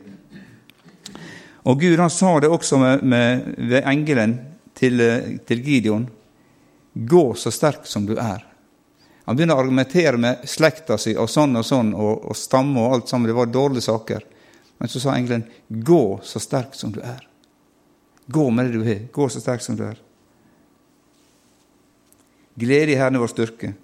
Og 1.65 1.81
Gud 1.81 1.99
han 1.99 2.11
sa 2.11 2.39
det 2.41 2.49
også 2.49 2.79
med, 2.79 3.03
med, 3.03 3.55
ved 3.59 3.83
engelen 3.85 4.39
til, 4.75 5.03
til 5.47 5.65
Gideon. 5.65 6.09
Gå 6.95 7.35
så 7.35 7.51
sterk 7.51 7.87
som 7.87 8.07
du 8.07 8.17
er. 8.17 8.47
Han 9.25 9.37
begynner 9.37 9.55
å 9.55 9.63
argumentere 9.63 10.17
med 10.17 10.47
slekta 10.49 10.97
si 10.99 11.13
og 11.17 11.29
sånn 11.31 11.57
og 11.57 11.65
sånn 11.67 11.93
og, 11.95 12.31
og 12.31 12.37
stamme 12.37 12.81
og 12.81 12.95
alt 12.95 13.09
sammen. 13.09 13.29
Det 13.29 13.37
var 13.37 13.47
dårlige 13.53 13.87
saker. 13.87 14.25
Men 14.81 14.89
så 14.89 15.01
sa 15.01 15.15
engelen, 15.15 15.45
gå 15.69 16.21
så 16.25 16.41
sterk 16.41 16.75
som 16.75 16.93
du 16.93 17.03
er. 17.05 17.21
Gå 18.27 18.51
med 18.51 18.67
det 18.67 18.79
du 18.79 18.85
har. 18.87 19.03
Gå 19.13 19.29
så 19.29 19.43
sterk 19.43 19.61
som 19.61 19.77
du 19.77 19.85
er. 19.85 19.99
Glede 22.61 22.95
i 22.95 22.97
Herren 22.97 23.19
er 23.19 23.23
vår 23.23 23.33
styrke. 23.33 23.75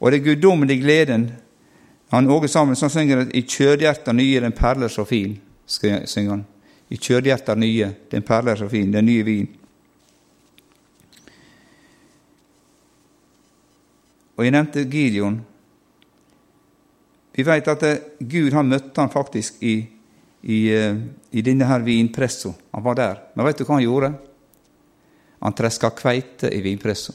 Og 0.00 0.12
det 0.12 0.22
guddommelige 0.24 0.82
gleden 0.82 1.30
Han 2.14 2.30
Åge 2.30 2.46
sammen 2.46 2.78
sånn 2.78 2.90
synger 2.92 3.24
at 3.24 3.32
I 3.34 3.40
kjødhjerta 3.42 4.12
nye, 4.14 4.38
den 4.44 4.52
perler 4.54 4.88
så 4.88 5.02
fin, 5.04 5.32
synger 5.66 6.28
han. 6.30 6.44
I 6.86 7.00
kjødhjerta 7.02 7.56
nye, 7.58 7.88
den 8.12 8.22
perler 8.22 8.54
så 8.60 8.68
fin, 8.70 8.92
den 8.94 9.08
nye 9.10 9.24
vin. 9.26 9.48
Og 14.36 14.44
jeg 14.46 14.54
nevnte 14.54 14.86
Gideon. 14.86 15.40
Vi 17.34 17.42
vet 17.42 17.68
at 17.74 17.84
Gud 18.20 18.54
han 18.54 18.70
møtte 18.70 19.02
han 19.02 19.10
faktisk 19.10 19.58
i 19.66 19.74
i, 20.46 20.74
eh, 20.74 20.96
i 21.30 21.42
denne 21.42 21.66
her 21.66 21.80
vinpressa. 21.80 22.54
Han 22.70 22.82
var 22.82 22.94
der. 22.94 23.18
Men 23.34 23.46
vet 23.46 23.58
du 23.58 23.64
hva 23.64 23.74
han 23.74 23.82
gjorde? 23.82 24.12
Han 25.42 25.52
treska 25.52 25.90
kveite 25.90 26.52
i 26.54 26.60
vinpressa. 26.62 27.12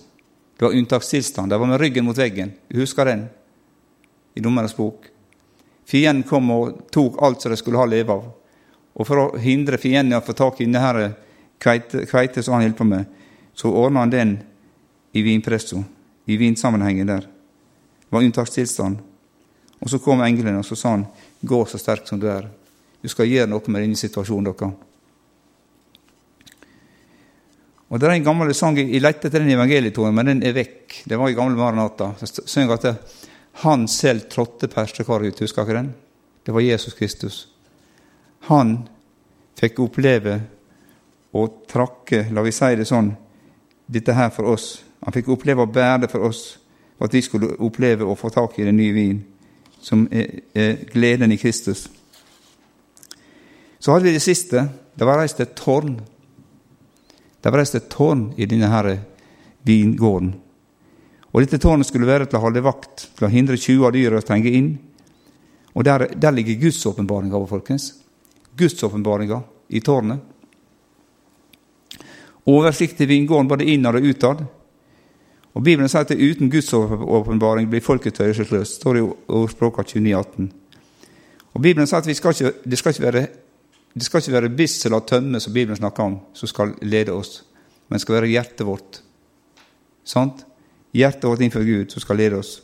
Det 0.57 0.65
var 0.65 0.75
unntakstilstand. 0.75 1.49
De 1.49 1.59
var 1.59 1.67
med 1.67 1.79
ryggen 1.79 2.05
mot 2.05 2.17
veggen. 2.17 2.51
Du 2.67 2.79
husker 2.79 3.05
den 3.05 3.29
i 4.35 4.43
Dommerens 4.43 4.75
bok? 4.75 5.07
Fienden 5.87 6.27
kom 6.27 6.51
og 6.51 6.91
tok 6.91 7.21
alt 7.23 7.41
som 7.41 7.51
de 7.51 7.57
skulle 7.57 7.79
ha 7.79 7.87
leve 7.87 8.13
av. 8.19 8.27
Og 8.99 9.07
for 9.07 9.23
å 9.23 9.39
hindre 9.39 9.79
fienden 9.79 10.11
i 10.11 10.19
å 10.19 10.25
få 10.25 10.35
tak 10.35 10.59
i 10.59 10.67
denne 10.67 11.13
kveite, 11.61 12.03
kveite 12.11 12.43
som 12.43 12.57
han 12.57 12.67
holdt 12.67 12.77
på 12.83 12.87
med, 12.87 13.07
så 13.55 13.71
ordna 13.71 14.03
han 14.03 14.11
den 14.11 14.37
i 15.15 15.23
vinpressa, 15.23 15.79
i 16.27 16.37
vinsammenhengen 16.37 17.07
der. 17.07 17.23
Det 17.23 18.11
var 18.11 18.27
unntakstilstand. 18.27 18.99
Og 19.79 19.89
så 19.89 19.99
kom 20.03 20.21
engelen, 20.21 20.59
og 20.59 20.65
så 20.65 20.75
sa 20.75 20.89
han, 20.89 21.07
'Gå 21.41 21.65
så 21.65 21.77
sterk 21.77 22.07
som 22.07 22.19
du 22.19 22.27
er'. 22.27 22.60
Du 23.01 23.09
skal 23.09 23.29
gjøre 23.29 23.49
noe 23.49 23.73
med 23.73 23.85
denne 23.85 23.97
situasjonen 23.97 24.51
dere. 24.51 24.71
Og 27.91 27.99
Det 27.99 28.07
er 28.07 28.13
en 28.15 28.23
gammel 28.23 28.53
sang 28.55 28.77
Jeg 28.77 29.01
lette 29.01 29.27
etter 29.27 29.43
den 29.43 29.51
evangelietonen, 29.51 30.15
men 30.15 30.25
den 30.25 30.43
er 30.47 30.55
vekk. 30.55 31.01
Det 31.05 31.17
var 31.19 31.29
i 31.29 31.35
gamle 31.35 31.57
Maranata. 31.59 32.13
Det 32.19 32.47
synger 32.47 32.77
at 32.77 33.17
han 33.65 33.87
selv 33.87 34.29
trådte 34.31 34.69
perstrekaret 34.71 35.27
ut. 35.27 35.39
Husker 35.43 35.65
dere 35.65 35.81
den? 35.81 35.93
Det 36.45 36.53
var 36.53 36.61
Jesus 36.61 36.93
Kristus. 36.93 37.47
Han 38.47 38.87
fikk 39.59 39.81
oppleve 39.83 40.39
å 41.35 41.47
trakke, 41.67 42.25
la 42.31 42.41
vi 42.41 42.53
si 42.55 42.71
det 42.79 42.87
sånn, 42.87 43.11
dette 43.91 44.15
her 44.15 44.31
for 44.33 44.53
oss. 44.55 44.81
Han 45.03 45.13
fikk 45.13 45.29
oppleve 45.35 45.65
å 45.65 45.69
bære 45.69 46.05
det 46.05 46.11
for 46.11 46.25
oss, 46.29 46.57
for 46.97 47.09
at 47.09 47.13
vi 47.13 47.21
skulle 47.25 47.57
oppleve 47.59 48.07
å 48.07 48.15
få 48.15 48.31
tak 48.33 48.57
i 48.59 48.65
den 48.67 48.79
nye 48.79 48.95
vin, 48.95 49.21
som 49.81 50.07
er 50.11 50.85
gleden 50.93 51.31
i 51.35 51.39
Kristus. 51.41 51.89
Så 53.81 53.91
hadde 53.91 54.05
vi 54.05 54.13
det 54.13 54.21
siste. 54.21 54.67
Det 54.93 55.05
var 55.05 55.17
reist 55.17 55.39
et 55.41 55.55
tårn. 55.57 55.95
Det 57.41 57.49
var 57.49 57.57
reist 57.63 57.75
et 57.75 57.89
tårn 57.89 58.27
i 58.37 58.45
denne 58.45 58.69
her 58.69 58.91
vingården. 59.65 60.35
Og 61.31 61.41
Dette 61.41 61.57
tårnet 61.63 61.87
skulle 61.89 62.09
være 62.09 62.27
til 62.29 62.37
å 62.37 62.43
holde 62.43 62.61
vakt, 62.61 63.07
til 63.17 63.25
å 63.25 63.31
hindre 63.31 63.57
tjuver 63.57 63.89
av 63.89 63.95
dyra 63.95 64.21
å 64.21 64.25
trenge 64.25 64.53
inn. 64.53 64.75
Og 65.73 65.83
Der, 65.87 66.11
der 66.13 66.35
ligger 66.35 66.59
gudsåpenbaringa 66.67 67.39
vår, 67.39 67.47
folkens. 67.47 67.93
Gudsåpenbaringa 68.59 69.41
i 69.69 69.81
tårnet. 69.81 70.19
Oversikt 72.45 72.97
til 72.97 73.07
vingården 73.07 73.49
både 73.49 73.65
innad 73.65 73.97
og 73.97 74.05
utad. 74.05 74.45
Og 75.55 75.63
Bibelen 75.63 75.89
sier 75.89 76.05
at 76.05 76.11
uten 76.11 76.49
Guds 76.51 76.69
åpenbaring 76.73 77.69
blir 77.69 77.81
folket 77.81 78.17
Det 78.17 78.67
står 78.67 78.93
det 78.93 79.01
i 79.01 79.09
ordspråka 79.27 79.83
29,18. 79.83 80.51
Og 81.53 81.61
Bibelen 81.61 81.87
sier 81.87 81.99
at 81.99 82.15
skal 82.15 82.31
ikke, 82.31 82.53
det 82.63 82.77
skal 82.77 82.93
ikke 82.93 83.09
være 83.09 83.27
det 83.93 84.05
skal 84.05 84.21
ikke 84.21 84.33
være 84.37 84.55
bissel 84.55 84.93
og 84.95 85.07
tømme, 85.07 85.39
som 85.39 85.53
Bibelen 85.53 85.77
snakker 85.77 86.03
om, 86.03 86.19
som 86.33 86.47
skal 86.47 86.75
lede 86.81 87.11
oss, 87.11 87.43
men 87.87 87.97
det 87.97 88.01
skal 88.05 88.15
være 88.15 88.31
hjertet 88.31 88.65
vårt. 88.67 89.01
Sant? 90.03 90.45
Hjertet 90.95 91.27
vårt 91.27 91.43
innenfor 91.43 91.65
Gud 91.67 91.91
som 91.91 92.03
skal 92.03 92.19
lede 92.19 92.39
oss. 92.39 92.61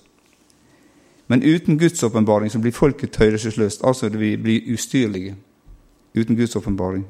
Men 1.27 1.43
uten 1.43 1.77
Guds 1.77 2.03
åpenbaring 2.03 2.49
så 2.51 2.59
blir 2.59 2.71
folket 2.71 3.11
tøyelsesløst, 3.11 3.83
altså 3.83 4.09
vi 4.09 4.37
blir 4.39 4.73
ustyrlige. 4.73 5.35
Uten 6.15 6.35
Guds 6.35 6.55
åpenbaring. 6.55 7.03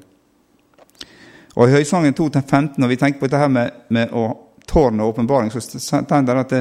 Og 1.55 1.69
I 1.69 1.71
Høysangen 1.71 2.13
2.15, 2.13 2.77
når 2.77 2.87
vi 2.87 2.95
tenker 2.95 3.19
på 3.19 3.29
dette 3.29 3.47
med, 3.49 3.85
med 3.89 4.13
å 4.13 4.27
tårne 4.67 5.05
åpenbaring, 5.05 5.51
så 5.53 5.61
står 5.61 6.09
det 6.25 6.35
at 6.41 6.57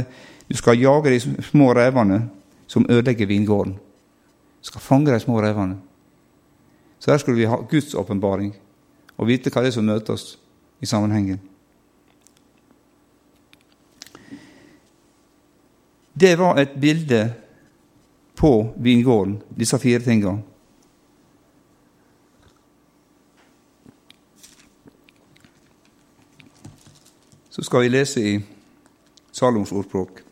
du 0.49 0.57
skal 0.57 0.79
jage 0.79 1.11
de 1.11 1.43
små 1.43 1.73
revene 1.75 2.21
som 2.67 2.87
ødelegger 2.89 3.27
vingården. 3.27 3.75
Du 4.61 4.69
skal 4.71 4.81
fange 4.81 5.13
de 5.13 5.21
små 5.21 5.41
revene. 5.43 5.81
Så 6.99 7.11
her 7.11 7.19
skulle 7.19 7.39
vi 7.39 7.51
ha 7.51 7.57
Guds 7.71 7.95
åpenbaring 7.95 8.55
og 9.17 9.29
vite 9.29 9.51
hva 9.53 9.63
det 9.63 9.71
er 9.73 9.77
som 9.77 9.87
møter 9.87 10.17
oss 10.17 10.39
i 10.81 10.87
sammenhengen. 10.87 11.41
Det 16.17 16.39
var 16.39 16.57
et 16.57 16.77
bilde 16.81 17.35
på 18.37 18.73
vingården, 18.77 19.43
disse 19.59 19.79
fire 19.79 20.01
tingene. 20.01 20.43
Så 27.51 27.63
skal 27.63 27.87
vi 27.87 27.89
lese 27.89 28.21
i 28.21 28.41
Saloms 29.33 29.73
ordspråk. 29.73 30.26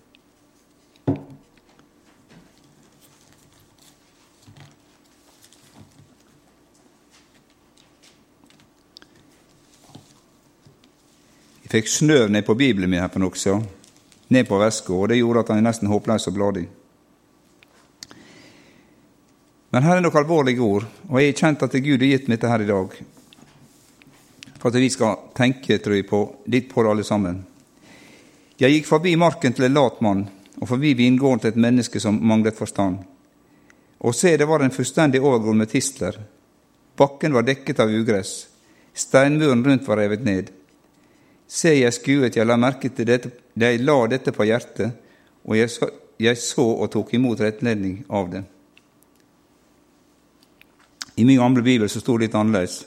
Fikk 11.75 11.91
snøv 11.91 12.29
ned 12.31 12.45
på 12.47 12.55
Bibelen 12.55 12.91
min 12.91 13.03
her 13.03 13.11
på 13.11 13.19
nokså, 13.19 13.59
ned 14.31 14.47
på 14.47 14.59
veska, 14.63 14.95
og 14.95 15.09
det 15.11 15.19
gjorde 15.19 15.43
at 15.43 15.49
han 15.51 15.59
er 15.59 15.67
nesten 15.67 15.91
håpløs 15.91 16.29
og 16.31 16.37
bladig. 16.37 16.69
Men 19.75 19.83
her 19.83 19.99
er 19.99 20.05
noen 20.05 20.21
alvorlige 20.21 20.63
ord, 20.63 20.87
og 21.09 21.19
jeg 21.19 21.33
har 21.33 21.41
kjent 21.41 21.67
at 21.67 21.75
Gud 21.83 21.99
har 21.99 22.13
gitt 22.13 22.31
meg 22.31 22.39
dette 22.39 22.53
her 22.53 22.63
i 22.63 22.71
dag. 22.71 22.95
For 24.61 24.71
at 24.71 24.79
vi 24.79 24.93
skal 24.95 25.19
tenke, 25.35 25.81
tror 25.83 25.99
jeg, 25.99 26.07
på, 26.07 26.23
litt 26.47 26.71
på 26.71 26.85
det 26.85 26.95
alle 26.95 27.07
sammen. 27.09 27.43
Jeg 28.61 28.71
gikk 28.71 28.87
forbi 28.87 29.17
marken 29.19 29.57
til 29.57 29.67
en 29.67 29.75
lat 29.75 29.99
mann, 30.05 30.29
og 30.63 30.71
forbi 30.71 30.95
vingården 30.95 31.43
til 31.43 31.57
et 31.57 31.63
menneske 31.67 31.99
som 31.99 32.23
manglet 32.23 32.55
forstand. 32.55 33.03
Og 34.07 34.15
se, 34.15 34.37
det 34.39 34.47
var 34.47 34.63
en 34.63 34.71
fullstendig 34.71 35.19
overgrodd 35.19 35.59
med 35.59 35.75
tistler. 35.75 36.23
Bakken 36.95 37.35
var 37.35 37.43
dekket 37.43 37.83
av 37.83 37.91
ugress. 37.91 38.45
Steinmuren 38.95 39.67
rundt 39.67 39.91
var 39.91 39.99
revet 39.99 40.23
ned. 40.23 40.55
Se, 41.55 41.71
jeg 41.71 41.95
skuet, 41.95 42.35
jeg 42.35 42.47
la 42.47 42.57
merke 42.59 42.91
til 42.91 43.07
dette, 43.07 43.31
jeg 43.55 43.83
la 43.85 43.99
dette 44.11 44.33
på 44.35 44.47
hjertet, 44.49 44.97
og 45.47 45.55
jeg 45.55 45.71
så, 45.71 45.87
jeg 46.19 46.39
så 46.41 46.65
og 46.67 46.91
tok 46.91 47.13
imot 47.15 47.43
rettledning 47.45 48.01
av 48.11 48.31
det. 48.33 48.43
I 51.15 51.25
min 51.25 51.39
gamle 51.39 51.63
bibel 51.63 51.87
så 51.91 52.03
sto 52.03 52.17
det 52.19 52.27
litt 52.27 52.35
annerledes. 52.35 52.81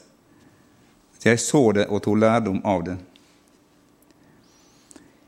Jeg 1.24 1.40
så 1.40 1.62
det 1.76 1.88
og 1.88 2.02
tok 2.04 2.20
lærdom 2.20 2.60
av 2.68 2.84
det. 2.84 2.98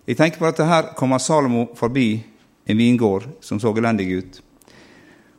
Jeg 0.07 0.17
tenker 0.19 0.41
på 0.41 0.49
at 0.49 0.59
her 0.65 0.91
kommer 0.97 1.21
Salomo 1.21 1.67
forbi 1.77 2.23
en 2.65 2.77
vingård 2.77 3.27
som 3.45 3.59
så 3.59 3.71
elendig 3.77 4.09
ut. 4.17 4.41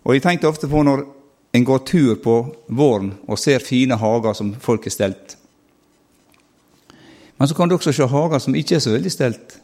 Og 0.04 0.14
jeg 0.14 0.25
tenkte 0.25 0.49
ofte 0.49 0.69
på 0.71 0.83
når 0.87 1.04
en 1.52 1.66
går 1.66 1.85
tur 1.85 2.14
på 2.23 2.37
våren 2.69 3.12
og 3.26 3.38
ser 3.38 3.64
fine 3.64 3.99
hager 3.99 4.37
som 4.37 4.54
folk 4.54 4.87
har 4.87 4.95
stelt. 4.95 5.37
Men 7.40 7.49
så 7.49 7.56
kan 7.56 7.68
du 7.68 7.75
også 7.75 7.92
se 7.97 8.04
hager 8.04 8.38
som 8.38 8.54
ikke 8.54 8.76
er 8.76 8.82
så 8.85 8.92
veldig 8.92 9.11
stelt. 9.12 9.54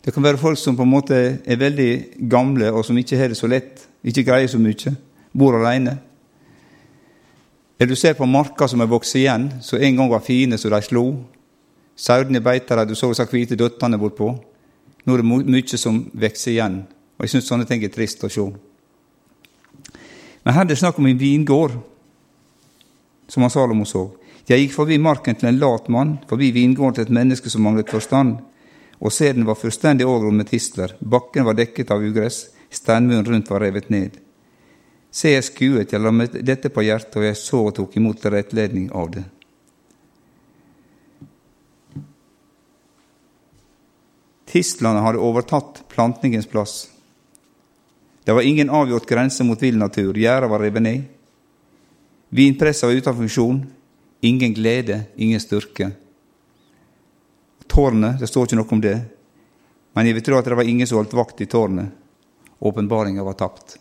Det 0.00 0.14
kan 0.14 0.24
være 0.24 0.40
folk 0.40 0.58
som 0.58 0.76
på 0.76 0.82
en 0.86 0.90
måte 0.90 1.16
er 1.44 1.58
veldig 1.60 1.90
gamle, 2.30 2.70
og 2.72 2.84
som 2.88 2.96
ikke 2.96 3.18
har 3.20 3.28
det 3.28 3.36
så 3.36 3.50
lett, 3.52 3.82
ikke 4.00 4.24
greier 4.24 4.48
så 4.48 4.58
mye, 4.58 4.94
bor 5.36 5.58
alene. 5.58 5.98
Eller 7.76 7.92
du 7.92 8.00
ser 8.00 8.16
på 8.16 8.24
marker 8.24 8.66
som 8.68 8.80
er 8.80 8.88
vokst 8.88 9.16
igjen, 9.16 9.50
som 9.60 9.80
en 9.80 9.96
gang 9.96 10.08
var 10.08 10.24
fine, 10.24 10.56
så 10.56 10.72
de 10.72 10.80
slo. 10.84 11.04
Sauene 11.96 12.40
beiter 12.40 12.80
der, 12.80 12.88
du 12.88 12.94
så 12.96 13.10
disse 13.12 13.28
hvite 13.28 13.60
døttene 13.60 14.00
bortpå. 14.00 14.30
Nå 15.04 15.14
er 15.14 15.20
det 15.20 15.28
mye 15.28 15.80
som 15.80 16.06
vokser 16.12 16.54
igjen, 16.54 16.86
Og 17.18 17.24
jeg 17.24 17.30
syns 17.34 17.48
sånne 17.50 17.66
ting 17.68 17.82
er 17.84 17.92
trist 17.92 18.24
å 18.24 18.28
se. 18.32 18.46
Men 20.44 20.54
her 20.54 20.62
er 20.62 20.68
det 20.70 20.78
snakk 20.80 20.96
om 20.96 21.06
en 21.06 21.18
vingård, 21.20 21.74
som 23.28 23.42
han 23.44 23.52
Salomo 23.52 23.84
så. 23.84 24.06
Jeg 24.50 24.64
gikk 24.64 24.72
forbi 24.74 24.96
marken 24.98 25.36
til 25.38 25.46
en 25.46 25.60
lat 25.62 25.86
mann, 25.94 26.16
forbi 26.26 26.48
vingården 26.50 26.96
til 26.96 27.04
et 27.06 27.14
menneske 27.14 27.50
som 27.52 27.62
manglet 27.62 27.92
forstand, 27.92 28.40
og 28.98 29.12
sæden 29.14 29.46
var 29.46 29.54
fullstendig 29.54 30.06
overgrodd 30.06 30.40
med 30.40 30.50
tistler, 30.50 30.96
bakken 30.98 31.46
var 31.46 31.54
dekket 31.54 31.92
av 31.94 32.02
ugress, 32.02 32.48
steinmuren 32.66 33.28
rundt 33.28 33.50
var 33.50 33.62
revet 33.62 33.92
ned. 33.94 34.18
Se, 35.10 35.30
jeg 35.36 35.46
skuet, 35.46 35.94
jeg 35.94 36.02
la 36.02 36.10
meg 36.14 36.34
dette 36.42 36.70
på 36.70 36.82
hjertet, 36.82 37.20
og 37.20 37.28
jeg 37.28 37.38
så 37.38 37.62
og 37.68 37.76
tok 37.78 37.94
imot 37.98 38.26
rettledning 38.26 38.90
av 38.90 39.14
det. 39.14 39.24
Tistlene 44.50 45.06
hadde 45.06 45.22
overtatt 45.22 45.84
plantningens 45.94 46.50
plass. 46.50 46.88
Det 48.26 48.34
var 48.34 48.42
ingen 48.42 48.70
avgjort 48.70 49.06
grense 49.06 49.46
mot 49.46 49.62
vill 49.62 49.78
natur, 49.78 50.16
gjerdet 50.18 50.50
var 50.50 50.66
revet 50.66 50.82
ned. 50.82 51.04
Vinpresset 52.34 52.90
var 52.90 52.98
ute 52.98 53.10
av 53.14 53.22
funksjon, 53.22 53.68
ingen 54.20 54.54
glede, 54.54 55.02
ingen 55.16 55.40
styrke. 55.40 55.90
Tårnet, 57.66 58.20
det 58.20 58.28
står 58.28 58.48
ikke 58.48 58.58
noe 58.58 58.74
om 58.74 58.82
det, 58.82 58.96
men 59.94 60.06
jeg 60.06 60.16
vil 60.18 60.26
tro 60.26 60.38
at 60.38 60.48
det 60.48 60.58
var 60.58 60.68
ingen 60.68 60.86
som 60.86 61.00
holdt 61.00 61.14
vakt 61.18 61.40
i 61.42 61.48
tårnet. 61.50 61.90
Åpenbaringa 62.60 63.24
var 63.24 63.38
tapt. 63.40 63.78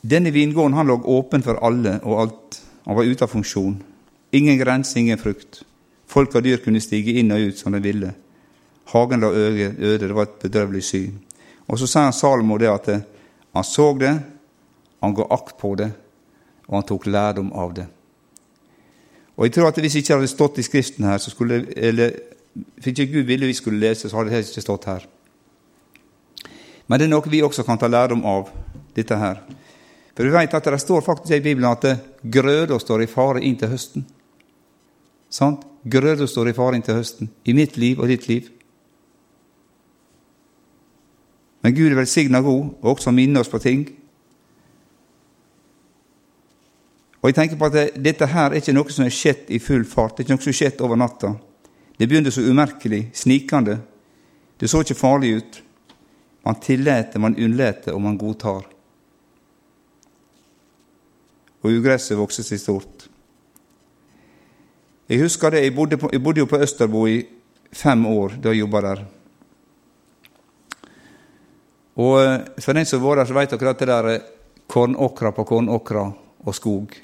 Denne 0.00 0.30
vingården 0.30 0.76
han 0.78 0.86
lå 0.86 0.96
åpen 1.12 1.42
for 1.44 1.60
alle 1.64 1.98
og 2.02 2.20
alt. 2.20 2.60
Han 2.84 2.96
var 2.96 3.04
ute 3.04 3.24
av 3.26 3.32
funksjon. 3.32 3.76
Ingen 4.30 4.58
grense, 4.58 4.96
ingen 4.98 5.18
frukt. 5.18 5.62
Folk 6.08 6.34
og 6.34 6.44
dyr 6.46 6.62
kunne 6.64 6.80
stige 6.82 7.18
inn 7.20 7.32
og 7.34 7.50
ut 7.50 7.58
som 7.58 7.74
de 7.74 7.82
ville. 7.84 8.12
Hagen 8.90 9.20
lå 9.20 9.30
øde, 9.30 9.98
det 9.98 10.14
var 10.14 10.26
et 10.28 10.40
bedrøvelig 10.42 10.84
syn. 10.86 11.18
Og 11.68 11.78
så 11.78 11.86
sa 11.86 12.06
han 12.06 12.16
Salomo 12.16 12.56
det 12.58 12.70
at 12.70 12.88
han 13.52 13.66
så 13.66 13.92
det, 13.98 14.14
han 15.00 15.14
ga 15.16 15.26
akt 15.30 15.56
på 15.58 15.74
det, 15.80 15.90
og 16.68 16.76
han 16.78 16.86
tok 16.86 17.06
lærdom 17.06 17.52
av 17.56 17.72
det. 17.74 17.86
Og 19.36 19.46
jeg 19.46 19.54
tror 19.56 19.70
at 19.70 19.78
Hvis 19.80 19.94
ikke 19.96 20.06
det 20.06 20.16
hadde 20.16 20.28
stått 20.28 20.58
i 20.58 20.62
Skriften 20.62 21.04
her, 21.04 21.18
så 21.18 21.30
skulle, 21.30 21.64
eller 21.76 22.12
hvis 22.54 22.86
ikke 22.86 23.12
Gud 23.12 23.24
ville 23.24 23.46
vi 23.46 23.54
skulle 23.56 23.80
lese, 23.80 24.08
så 24.08 24.16
hadde 24.16 24.30
det 24.30 24.48
ikke 24.48 24.60
stått 24.60 24.84
her. 24.84 25.06
Men 26.86 26.98
det 26.98 27.06
er 27.06 27.12
noe 27.14 27.30
vi 27.30 27.42
også 27.42 27.62
kan 27.62 27.78
ta 27.78 27.88
lærdom 27.88 28.24
av, 28.26 28.50
dette 28.94 29.16
her. 29.16 29.40
For 30.14 30.26
vi 30.26 30.34
vet 30.34 30.54
at 30.54 30.66
det 30.66 30.80
står 30.82 31.04
faktisk 31.06 31.36
i 31.38 31.44
Bibelen 31.44 31.70
at 31.70 31.86
grøda 32.20 32.78
står 32.78 33.04
i 33.04 33.08
fare 33.08 33.40
inn 33.46 33.56
til 33.56 33.70
høsten. 33.70 34.04
Sant? 35.30 35.62
Grøda 35.86 36.26
står 36.26 36.50
i 36.50 36.56
fare 36.56 36.76
inn 36.76 36.84
til 36.84 36.98
høsten. 36.98 37.30
I 37.46 37.54
mitt 37.56 37.78
liv 37.80 38.02
og 38.02 38.10
ditt 38.10 38.26
liv. 38.28 38.50
Men 41.62 41.76
Gud 41.76 41.92
er 41.92 42.00
velsigna 42.00 42.40
god, 42.42 42.74
og 42.82 42.90
også 42.96 43.14
minner 43.14 43.44
oss 43.44 43.52
på 43.52 43.62
ting. 43.62 43.86
Og 47.20 47.28
jeg 47.28 47.36
tenker 47.36 47.58
på 47.60 47.68
at 47.68 47.96
Dette 48.00 48.26
her 48.26 48.50
er 48.50 48.60
ikke 48.60 48.74
noe 48.74 48.92
som 48.92 49.04
er 49.04 49.12
skjedd 49.12 49.50
i 49.52 49.60
full 49.60 49.84
fart. 49.84 50.16
Det 50.16 50.24
er 50.24 50.28
ikke 50.28 50.38
noe 50.38 50.44
som 50.46 50.52
er 50.54 50.60
skjedd 50.60 50.84
over 50.86 51.00
natta. 51.00 51.34
Det 52.00 52.08
begynner 52.08 52.32
så 52.32 52.44
umerkelig, 52.46 53.10
snikende. 53.12 53.76
Det 54.60 54.70
så 54.70 54.80
ikke 54.80 54.96
farlig 54.96 55.34
ut. 55.36 55.62
Man 56.48 56.60
tillater, 56.64 57.20
man 57.20 57.36
unnlater, 57.36 57.92
og 57.92 58.00
man 58.00 58.16
godtar. 58.18 58.64
Og 61.60 61.76
ugresset 61.76 62.16
vokser 62.16 62.46
seg 62.46 62.62
stort. 62.62 63.04
Jeg 65.10 65.20
husker 65.20 65.52
det, 65.52 65.64
jeg 65.66 65.74
bodde, 65.76 65.98
på, 66.00 66.08
jeg 66.12 66.22
bodde 66.22 66.40
jo 66.40 66.48
på 66.48 66.60
Østerbo 66.62 67.04
i 67.10 67.18
fem 67.72 68.06
år 68.06 68.38
da 68.40 68.54
jeg 68.54 68.62
jobba 68.62 68.80
der. 68.86 69.04
Og 72.00 72.16
eh, 72.22 72.62
For 72.62 72.72
den 72.72 72.88
som 72.88 73.02
vært 73.04 73.20
der, 73.20 73.28
så 73.28 73.36
vet 73.36 73.52
dere 73.52 73.74
at 73.74 73.82
det 73.82 73.88
der 73.90 74.10
er 74.14 74.26
kornåkra 74.70 75.34
på 75.36 75.44
kornåkra 75.44 76.06
og 76.46 76.54
skog. 76.56 76.94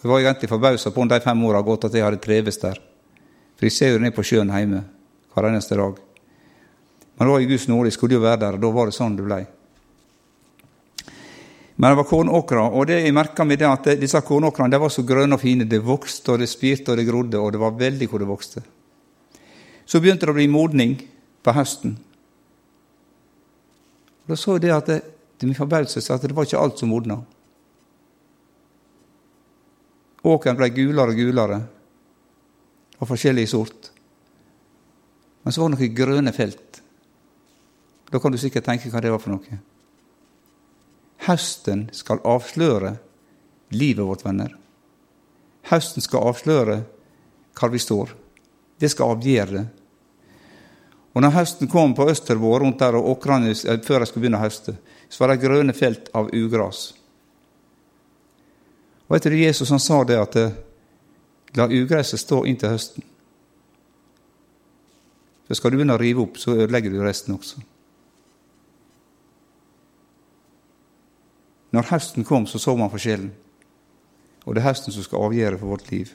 Jeg 0.00 0.08
var 0.08 0.20
egentlig 0.20 0.48
forbausa 0.48 0.90
på 0.90 1.02
om 1.02 1.08
de 1.08 1.20
fem 1.20 1.44
åra 1.44 1.60
har 1.60 1.66
gått 1.66 1.84
at 1.84 1.94
jeg 1.94 2.04
hadde 2.06 2.22
trives 2.24 2.58
der. 2.62 2.78
For 3.56 3.68
jeg 3.68 3.76
ser 3.76 3.90
jo 3.92 4.00
ned 4.00 4.14
på 4.16 4.24
sjøen 4.24 4.52
hjemme 4.54 4.80
hver 5.34 5.48
eneste 5.50 5.76
dag. 5.76 5.98
Men 7.16 7.28
da 7.28 7.32
var 7.34 7.42
i 7.44 7.48
Guds 7.50 7.66
nåde, 7.68 7.90
jeg 7.90 7.98
skulle 7.98 8.16
jo 8.16 8.22
være 8.24 8.40
der, 8.40 8.56
og 8.56 8.62
da 8.62 8.70
var 8.72 8.88
det 8.88 8.96
sånn 8.96 9.18
det 9.18 9.26
blei. 9.26 9.42
Men 11.76 11.92
det 11.92 11.98
var 11.98 12.08
kornåkra, 12.08 12.62
og 12.76 12.86
det 12.88 12.98
jeg 13.02 13.12
merka 13.16 13.44
meg, 13.44 13.60
det 13.60 13.68
at 13.68 13.86
disse 14.00 14.20
kornåkrene 14.24 14.80
var 14.80 14.92
så 14.92 15.04
grønne 15.04 15.36
og 15.36 15.40
fine. 15.40 15.68
Det 15.68 15.82
vokste, 15.84 16.32
og 16.32 16.40
det 16.40 16.48
spirte, 16.48 16.92
og 16.92 17.00
det 17.00 17.06
grodde, 17.08 17.40
og 17.40 17.52
det 17.52 17.60
var 17.60 17.76
veldig 17.76 18.08
hvor 18.08 18.24
det 18.24 18.28
vokste. 18.28 18.62
Så 19.84 20.00
begynte 20.00 20.28
det 20.28 20.32
å 20.32 20.36
bli 20.36 20.48
modning 20.48 20.96
på 21.44 21.54
høsten. 21.56 21.98
Da 24.28 24.36
så 24.36 24.56
jeg 24.56 24.64
det 24.64 24.72
at 24.76 24.88
det, 24.88 24.98
til 25.40 25.48
min 25.48 25.56
forbauselse 25.56 26.12
at 26.14 26.24
det 26.24 26.36
var 26.36 26.48
ikke 26.48 26.60
alt 26.60 26.80
som 26.80 26.92
modna. 26.92 27.16
Åkeren 30.26 30.58
ble 30.58 30.68
gulere 30.74 31.14
og 31.14 31.20
gulere, 31.20 31.60
og 33.00 33.08
forskjellig 33.08 33.46
sort. 33.48 33.90
Men 35.42 35.54
så 35.54 35.62
var 35.62 35.72
det 35.72 35.78
noen 35.78 35.96
grønne 35.96 36.32
felt. 36.36 36.80
Da 38.10 38.20
kan 38.20 38.32
du 38.32 38.38
sikkert 38.40 38.66
tenke 38.68 38.90
hva 38.92 39.00
det 39.00 39.12
var 39.12 39.22
for 39.22 39.32
noe. 39.32 39.60
Høsten 41.24 41.86
skal 41.96 42.20
avsløre 42.26 42.96
livet 43.76 44.04
vårt, 44.04 44.24
venner. 44.26 44.52
Høsten 45.70 46.04
skal 46.04 46.30
avsløre 46.32 46.80
hvor 47.56 47.72
vi 47.72 47.80
står. 47.80 48.14
Det 48.80 48.88
skal 48.92 49.14
avgjøre 49.14 49.56
det. 49.56 49.66
Og 51.10 51.24
når 51.24 51.34
høsten 51.34 51.68
kom 51.70 51.92
på 51.96 52.06
Østervår, 52.10 52.62
rundt 52.62 52.78
der 52.78 52.96
og 52.98 53.08
åkrene 53.16 53.50
eh, 53.50 53.80
før 53.82 54.00
jeg 54.00 54.10
skulle 54.10 54.24
begynne 54.24 54.38
å 54.38 54.46
høste, 54.46 54.76
så 55.10 55.22
var 55.22 55.32
det 55.32 55.42
grønne 55.42 55.74
felt 55.74 56.06
av 56.14 56.30
ugras. 56.36 56.92
Og 59.10 59.16
etter 59.18 59.34
det 59.34 59.42
Jesus 59.42 59.72
han 59.74 59.82
sa 59.82 60.04
det 60.06 60.18
at 60.22 60.36
eh, 60.38 60.52
la 61.58 61.66
ugresset 61.66 62.22
stå 62.22 62.44
inntil 62.46 62.70
høsten. 62.70 63.04
For 65.48 65.58
skal 65.58 65.72
du 65.72 65.80
begynne 65.80 65.96
å 65.98 66.00
rive 66.00 66.22
opp, 66.22 66.38
så 66.38 66.54
ødelegger 66.54 66.94
du 66.94 67.00
resten 67.02 67.34
også. 67.34 67.58
Når 71.74 71.88
høsten 71.90 72.26
kom, 72.26 72.46
så 72.46 72.58
så 72.62 72.76
man 72.78 72.90
forskjellen. 72.90 73.32
Og 74.46 74.54
det 74.54 74.62
er 74.62 74.68
høsten 74.70 74.94
som 74.94 75.02
skal 75.02 75.26
avgjøre 75.26 75.58
for 75.58 75.74
vårt 75.74 75.90
liv. 75.90 76.12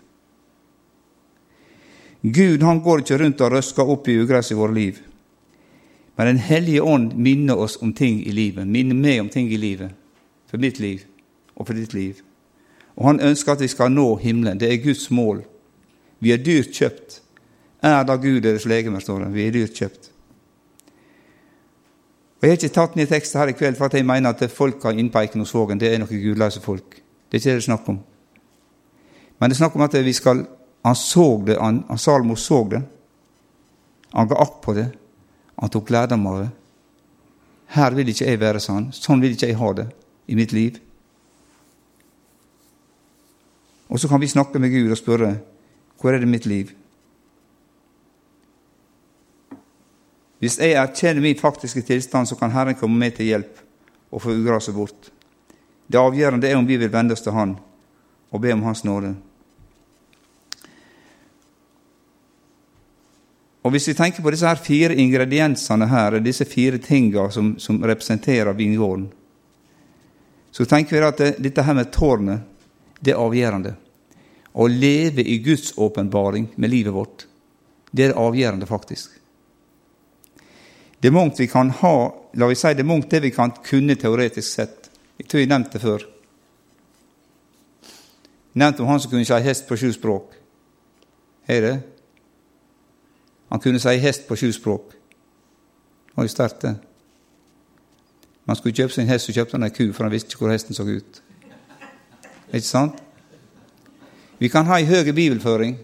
Gud 2.23 2.63
han 2.63 2.79
går 2.81 3.03
ikke 3.03 3.19
rundt 3.21 3.43
og 3.43 3.51
røsker 3.53 3.91
opp 3.91 4.07
i 4.09 4.15
ugress 4.17 4.53
i 4.55 4.57
våre 4.57 4.73
liv. 4.73 5.01
Men 6.15 6.27
Den 6.27 6.39
hellige 6.39 6.81
ånd 6.81 7.13
minner 7.13 7.59
oss 7.59 7.75
om 7.81 7.91
ting 7.93 8.23
i 8.23 8.31
livet, 8.31 8.67
minner 8.67 8.95
meg 8.95 9.19
om 9.19 9.29
ting 9.29 9.51
i 9.51 9.59
livet. 9.59 9.91
For 10.47 10.57
mitt 10.57 10.79
liv 10.79 11.03
og 11.55 11.67
for 11.67 11.75
ditt 11.75 11.93
liv. 11.93 12.23
Og 12.95 13.07
han 13.09 13.19
ønsker 13.19 13.55
at 13.55 13.61
vi 13.61 13.67
skal 13.67 13.91
nå 13.91 14.15
himmelen. 14.21 14.59
Det 14.59 14.71
er 14.71 14.83
Guds 14.83 15.09
mål. 15.11 15.43
Vi 16.19 16.31
er 16.31 16.43
dyrt 16.43 16.71
kjøpt. 16.73 17.21
Er 17.83 18.03
da 18.07 18.15
Gud 18.15 18.41
deres 18.41 18.65
legeme, 18.65 19.01
står 19.01 19.25
det. 19.25 19.33
Vi 19.33 19.47
er 19.47 19.51
dyrt 19.51 19.75
kjøpt. 19.75 20.11
Og 22.35 22.43
Jeg 22.43 22.49
har 22.49 22.57
ikke 22.59 22.75
tatt 22.75 22.95
ned 22.95 23.07
teksten 23.09 23.39
her 23.39 23.51
i 23.51 23.57
kveld 23.57 23.77
for 23.77 23.87
at 23.87 23.93
jeg 23.97 24.05
mener 24.05 24.29
at 24.29 24.51
folka 24.51 24.91
inne 24.91 25.11
på 25.11 25.21
Eikenosvågen 25.21 25.79
det 25.79 25.91
er 25.91 26.01
noen 26.01 26.21
gudløse 26.21 26.61
folk. 26.61 26.99
Det 27.31 27.37
er 27.37 27.41
ikke 27.41 27.49
det 27.49 27.55
det 27.55 27.63
er 27.63 27.69
snakk 27.69 27.87
om. 27.89 27.99
Men 29.39 29.49
det 29.49 29.55
er 29.55 29.61
snakk 29.63 29.75
om 29.75 29.81
at 29.81 29.97
vi 30.05 30.13
skal 30.13 30.45
Han 30.85 30.95
så 30.95 31.41
det, 31.41 31.57
han, 31.57 31.83
han 31.87 31.97
Salmo 31.97 32.35
så 32.35 32.63
det. 32.69 32.81
Han 34.13 34.27
ga 34.27 34.35
akt 34.37 34.61
på 34.61 34.73
det. 34.73 34.85
Han 35.57 35.69
tok 35.69 35.89
lærdom 35.89 36.27
av 36.27 36.39
det. 36.43 36.49
Her 37.73 37.95
vil 37.97 38.11
ikke 38.11 38.27
jeg 38.27 38.39
være 38.39 38.61
sånn. 38.61 38.91
Sånn 38.93 39.23
vil 39.23 39.33
ikke 39.33 39.47
jeg 39.49 39.57
ha 39.57 39.71
det 39.73 39.87
i 40.29 40.37
mitt 40.37 40.53
liv. 40.53 40.77
Og 43.89 43.99
så 43.99 44.07
kan 44.07 44.21
vi 44.21 44.27
snakke 44.27 44.59
med 44.59 44.73
Gud 44.73 44.91
og 44.91 44.97
spørre 44.97 45.35
hvor 46.01 46.13
er 46.13 46.19
det 46.19 46.27
mitt 46.27 46.45
liv? 46.45 46.71
Hvis 50.39 50.59
jeg 50.59 50.75
erkjenner 50.77 51.21
min 51.21 51.39
faktiske 51.39 51.81
tilstand, 51.81 52.27
så 52.27 52.35
kan 52.35 52.51
Herren 52.51 52.75
komme 52.75 52.97
med 52.99 53.15
til 53.15 53.25
hjelp 53.25 53.61
og 54.11 54.21
få 54.21 54.35
ugraset 54.35 54.75
bort. 54.75 55.11
Det 55.87 55.97
avgjørende 55.97 56.49
er 56.49 56.57
om 56.57 56.67
vi 56.67 56.77
vil 56.77 56.91
vende 56.91 57.13
oss 57.13 57.23
til 57.25 57.33
Han 57.33 57.55
og 58.31 58.41
be 58.41 58.53
om 58.53 58.63
Hans 58.63 58.83
nåde. 58.83 59.15
Og 63.63 63.71
Hvis 63.71 63.87
vi 63.87 63.93
tenker 63.93 64.21
på 64.21 64.29
disse 64.29 64.47
her 64.47 64.55
fire 64.61 64.95
ingrediensene 64.95 65.87
her, 65.87 66.19
disse 66.19 66.45
fire 66.45 66.77
tingene 66.77 67.31
som, 67.31 67.55
som 67.59 67.81
representerer 67.81 68.53
vingården, 68.53 69.07
så 70.51 70.65
tenker 70.65 70.99
vi 70.99 71.05
at 71.05 71.17
det, 71.17 71.31
dette 71.43 71.63
her 71.63 71.73
med 71.73 71.89
tårnet 71.91 72.41
det 73.05 73.13
er 73.13 73.21
avgjørende. 73.21 73.75
Å 74.55 74.67
leve 74.71 75.23
i 75.23 75.37
Guds 75.43 75.73
åpenbaring 75.77 76.49
med 76.55 76.71
livet 76.71 76.95
vårt, 76.95 77.25
det 77.91 78.09
er 78.09 78.19
avgjørende, 78.19 78.67
faktisk. 78.67 79.13
Det 80.99 81.11
er 81.11 81.15
mangt 81.15 81.39
vi 81.39 81.47
kan 81.47 81.69
ha, 81.81 81.95
la 82.33 82.47
vi 82.49 82.55
si 82.57 82.73
det 82.73 82.83
er 82.83 82.89
mangt 82.89 83.11
det 83.11 83.21
vi 83.23 83.31
kan 83.35 83.51
kunne 83.63 83.95
teoretisk 83.99 84.47
sett. 84.47 84.89
Jeg 85.19 85.27
tror 85.29 85.43
jeg 85.43 85.51
nevnte 85.51 85.77
det 85.77 85.83
før. 85.83 86.05
Jeg 88.55 88.63
nevnte 88.63 88.83
om 88.83 88.89
han 88.89 88.99
som 89.03 89.11
kunne 89.11 89.27
si 89.27 89.39
hest 89.45 89.67
på 89.67 89.77
sju 89.77 89.91
språk. 89.93 90.33
Er 91.47 91.61
det? 91.61 91.75
Han 93.51 93.61
kunne 93.61 93.79
si 93.79 93.95
hest 94.01 94.25
på 94.27 94.35
sju 94.39 94.49
språk. 94.55 94.95
Det 94.95 96.17
var 96.17 96.25
jo 96.25 96.33
sterkt, 96.33 96.61
det. 96.63 96.75
Man 98.45 98.57
skulle 98.57 98.75
kjøpe 98.75 98.93
seg 98.93 99.05
en 99.05 99.13
hest, 99.13 99.27
så 99.27 99.35
kjøpte 99.35 99.57
han 99.57 99.67
ei 99.67 99.73
ku, 99.73 99.85
for 99.93 100.05
han 100.05 100.13
visste 100.13 100.33
ikke 100.33 100.45
hvor 100.45 100.53
hesten 100.53 100.77
så 100.77 100.85
ut. 100.87 101.21
Ikke 102.53 102.67
sant? 102.67 103.01
Vi 104.37 104.49
kan 104.51 104.67
ha 104.67 104.79
ei 104.79 104.87
høy 104.87 105.11
bibelføring, 105.15 105.75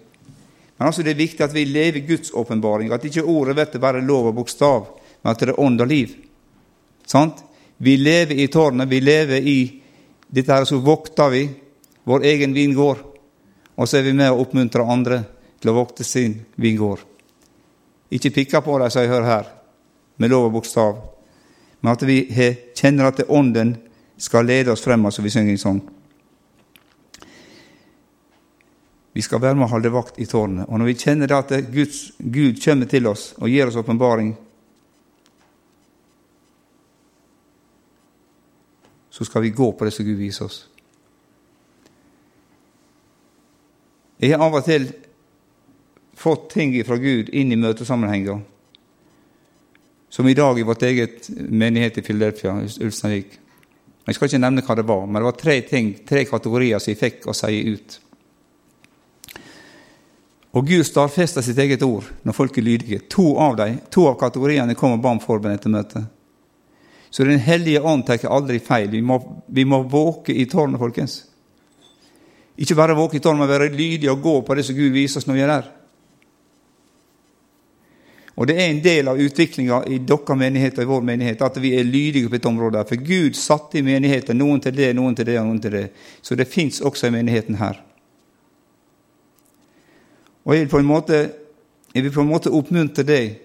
men 0.77 0.87
altså 0.87 1.03
det 1.05 1.13
er 1.13 1.21
viktig 1.21 1.43
at 1.45 1.53
vi 1.53 1.63
lever 1.69 2.03
Guds 2.07 2.33
åpenbaring, 2.33 2.91
at 2.91 3.05
ikke 3.05 3.23
ordet 3.23 3.55
blir 3.55 3.81
bare 3.81 4.01
lov 4.01 4.31
og 4.31 4.35
bokstav, 4.41 4.87
men 5.21 5.31
at 5.31 5.39
det 5.39 5.53
er 5.53 5.59
ånd 5.61 5.81
og 5.81 5.87
liv. 5.87 6.15
Sant? 7.07 7.43
Vi 7.77 7.95
lever 7.97 8.39
i 8.41 8.47
tårnet, 8.47 8.89
vi 8.89 8.99
lever 8.99 9.47
i 9.47 9.59
dette 10.27 10.53
her, 10.53 10.65
så 10.65 10.81
vokter 10.81 11.29
vi 11.29 11.45
vår 12.03 12.25
egen 12.33 12.53
vingård, 12.53 12.99
og 13.75 13.87
så 13.87 13.99
er 13.99 14.09
vi 14.09 14.17
med 14.17 14.31
å 14.31 14.41
oppmuntre 14.43 14.85
andre 14.85 15.21
til 15.61 15.71
å 15.71 15.77
vokte 15.77 16.03
sin 16.03 16.39
vingård. 16.61 16.99
Ikke 18.11 18.33
pikke 18.33 18.61
på 18.61 18.77
dem, 18.81 18.91
som 18.91 19.05
jeg 19.05 19.13
hører 19.13 19.29
her, 19.29 19.49
med 20.17 20.33
lov 20.33 20.49
og 20.49 20.59
bokstav, 20.59 20.97
men 21.81 21.93
at 21.93 22.03
vi 22.05 22.19
kjenner 22.77 23.09
at 23.09 23.23
Ånden 23.29 23.77
skal 24.21 24.45
lede 24.45 24.73
oss 24.73 24.83
frem, 24.85 25.05
altså 25.05 25.21
vi 25.21 25.33
synger 25.33 25.55
en 25.55 25.61
sang. 25.61 25.81
Vi 29.13 29.23
skal 29.25 29.41
være 29.43 29.57
med 29.59 29.67
å 29.67 29.73
holde 29.73 29.91
vakt 29.91 30.19
i 30.23 30.27
tårnet. 30.29 30.69
Og 30.69 30.79
når 30.79 30.91
vi 30.91 30.99
kjenner 31.01 31.33
at 31.35 31.51
Guds, 31.73 32.11
Gud 32.17 32.61
kommer 32.63 32.87
til 32.87 33.09
oss 33.11 33.31
og 33.39 33.51
gir 33.51 33.67
oss 33.67 33.79
åpenbaring, 33.79 34.33
så 39.11 39.27
skal 39.27 39.43
vi 39.43 39.55
gå 39.55 39.67
på 39.75 39.85
det 39.85 39.91
som 39.93 40.07
Gud 40.07 40.19
viser 40.21 40.47
oss. 40.47 40.61
Jeg 44.21 44.31
har 44.35 44.45
av 44.45 44.55
og 44.61 44.63
til 44.65 44.87
fått 46.21 46.51
ting 46.53 46.73
fra 46.85 46.95
Gud 47.01 47.33
inn 47.33 47.51
i 47.51 47.59
møtesammenhenger 47.59 48.43
som 50.11 50.27
i 50.27 50.35
dag 50.35 50.59
i 50.59 50.65
vårt 50.67 50.83
eget 50.83 51.29
menighet 51.31 51.97
i 51.97 52.03
Filadelfia, 52.03 52.53
Ulsteinvik. 52.83 53.37
Jeg 54.07 54.17
skal 54.17 54.27
ikke 54.27 54.41
nevne 54.43 54.63
hva 54.65 54.75
det 54.75 54.83
var, 54.89 55.05
men 55.07 55.21
det 55.21 55.27
var 55.29 55.37
tre 55.39 55.55
ting, 55.63 55.93
tre 56.07 56.25
kategorier 56.27 56.81
som 56.83 56.91
jeg 56.91 56.99
fikk 56.99 57.29
å 57.31 57.35
si 57.37 57.61
ut. 57.71 57.95
Og 60.51 60.67
Gud 60.67 60.83
stadfester 60.83 61.43
sitt 61.45 61.59
eget 61.63 61.83
ord 61.83 62.07
når 62.27 62.35
folk 62.35 62.57
er 62.59 62.65
lydige. 62.65 62.99
To 63.13 63.37
av 63.39 63.55
dem, 63.59 63.79
to 63.89 64.07
av 64.09 64.17
kategoriene 64.19 64.75
kommer 64.75 64.99
og 64.99 65.03
ba 65.05 65.13
om 65.15 65.21
forbønn 65.23 65.55
etter 65.55 65.71
møtet. 65.71 66.09
Så 67.11 67.23
Den 67.23 67.39
hellige 67.39 67.81
ånd 67.81 68.05
tar 68.07 68.23
aldri 68.27 68.59
feil. 68.59 68.89
Vi 68.91 69.01
må, 69.01 69.19
vi 69.47 69.65
må 69.65 69.81
våke 69.83 70.33
i 70.33 70.45
tårnet, 70.45 70.79
folkens. 70.79 71.23
Ikke 72.55 72.75
bare 72.75 72.95
våke 72.95 73.17
i 73.17 73.19
tårnet, 73.19 73.39
men 73.43 73.49
være 73.51 73.75
lydige 73.75 74.11
og 74.11 74.21
gå 74.23 74.41
på 74.47 74.55
det 74.55 74.63
som 74.67 74.75
Gud 74.75 74.91
viser 74.95 75.19
oss 75.19 75.27
når 75.27 75.35
vi 75.35 75.43
er 75.43 75.51
der. 75.51 75.69
Og 78.35 78.47
det 78.47 78.55
er 78.57 78.69
en 78.71 78.79
del 78.83 79.11
av 79.11 79.19
utviklinga 79.19 79.83
i 79.91 79.99
deres 80.07 80.39
menighet 80.39 80.79
og 80.79 80.83
i 80.83 80.89
vår 80.89 81.03
menighet 81.05 81.43
at 81.45 81.59
vi 81.61 81.75
er 81.77 81.83
lydige 81.87 82.29
på 82.29 82.35
dette 82.37 82.47
området. 82.47 82.87
For 82.89 82.95
Gud 82.95 83.35
satte 83.35 83.79
i 83.79 83.85
menigheten 83.85 84.39
noen 84.39 84.63
til 84.63 84.75
det, 84.75 84.93
noen 84.95 85.15
til 85.15 85.27
det 85.27 85.39
og 85.39 85.49
noen 85.49 85.61
til 85.61 85.75
det. 85.75 85.87
Så 86.23 86.35
det 86.39 86.47
fins 86.47 86.81
også 86.81 87.07
i 87.07 87.15
menigheten 87.19 87.59
her. 87.59 87.79
Og 90.45 90.55
jeg 90.55 90.67
vil 90.71 90.85
måte, 90.87 91.21
jeg 91.93 92.03
vil 92.03 92.13
på 92.13 92.23
en 92.23 92.31
måte 92.31 92.53
oppmuntre 92.53 93.05
deg 93.05 93.39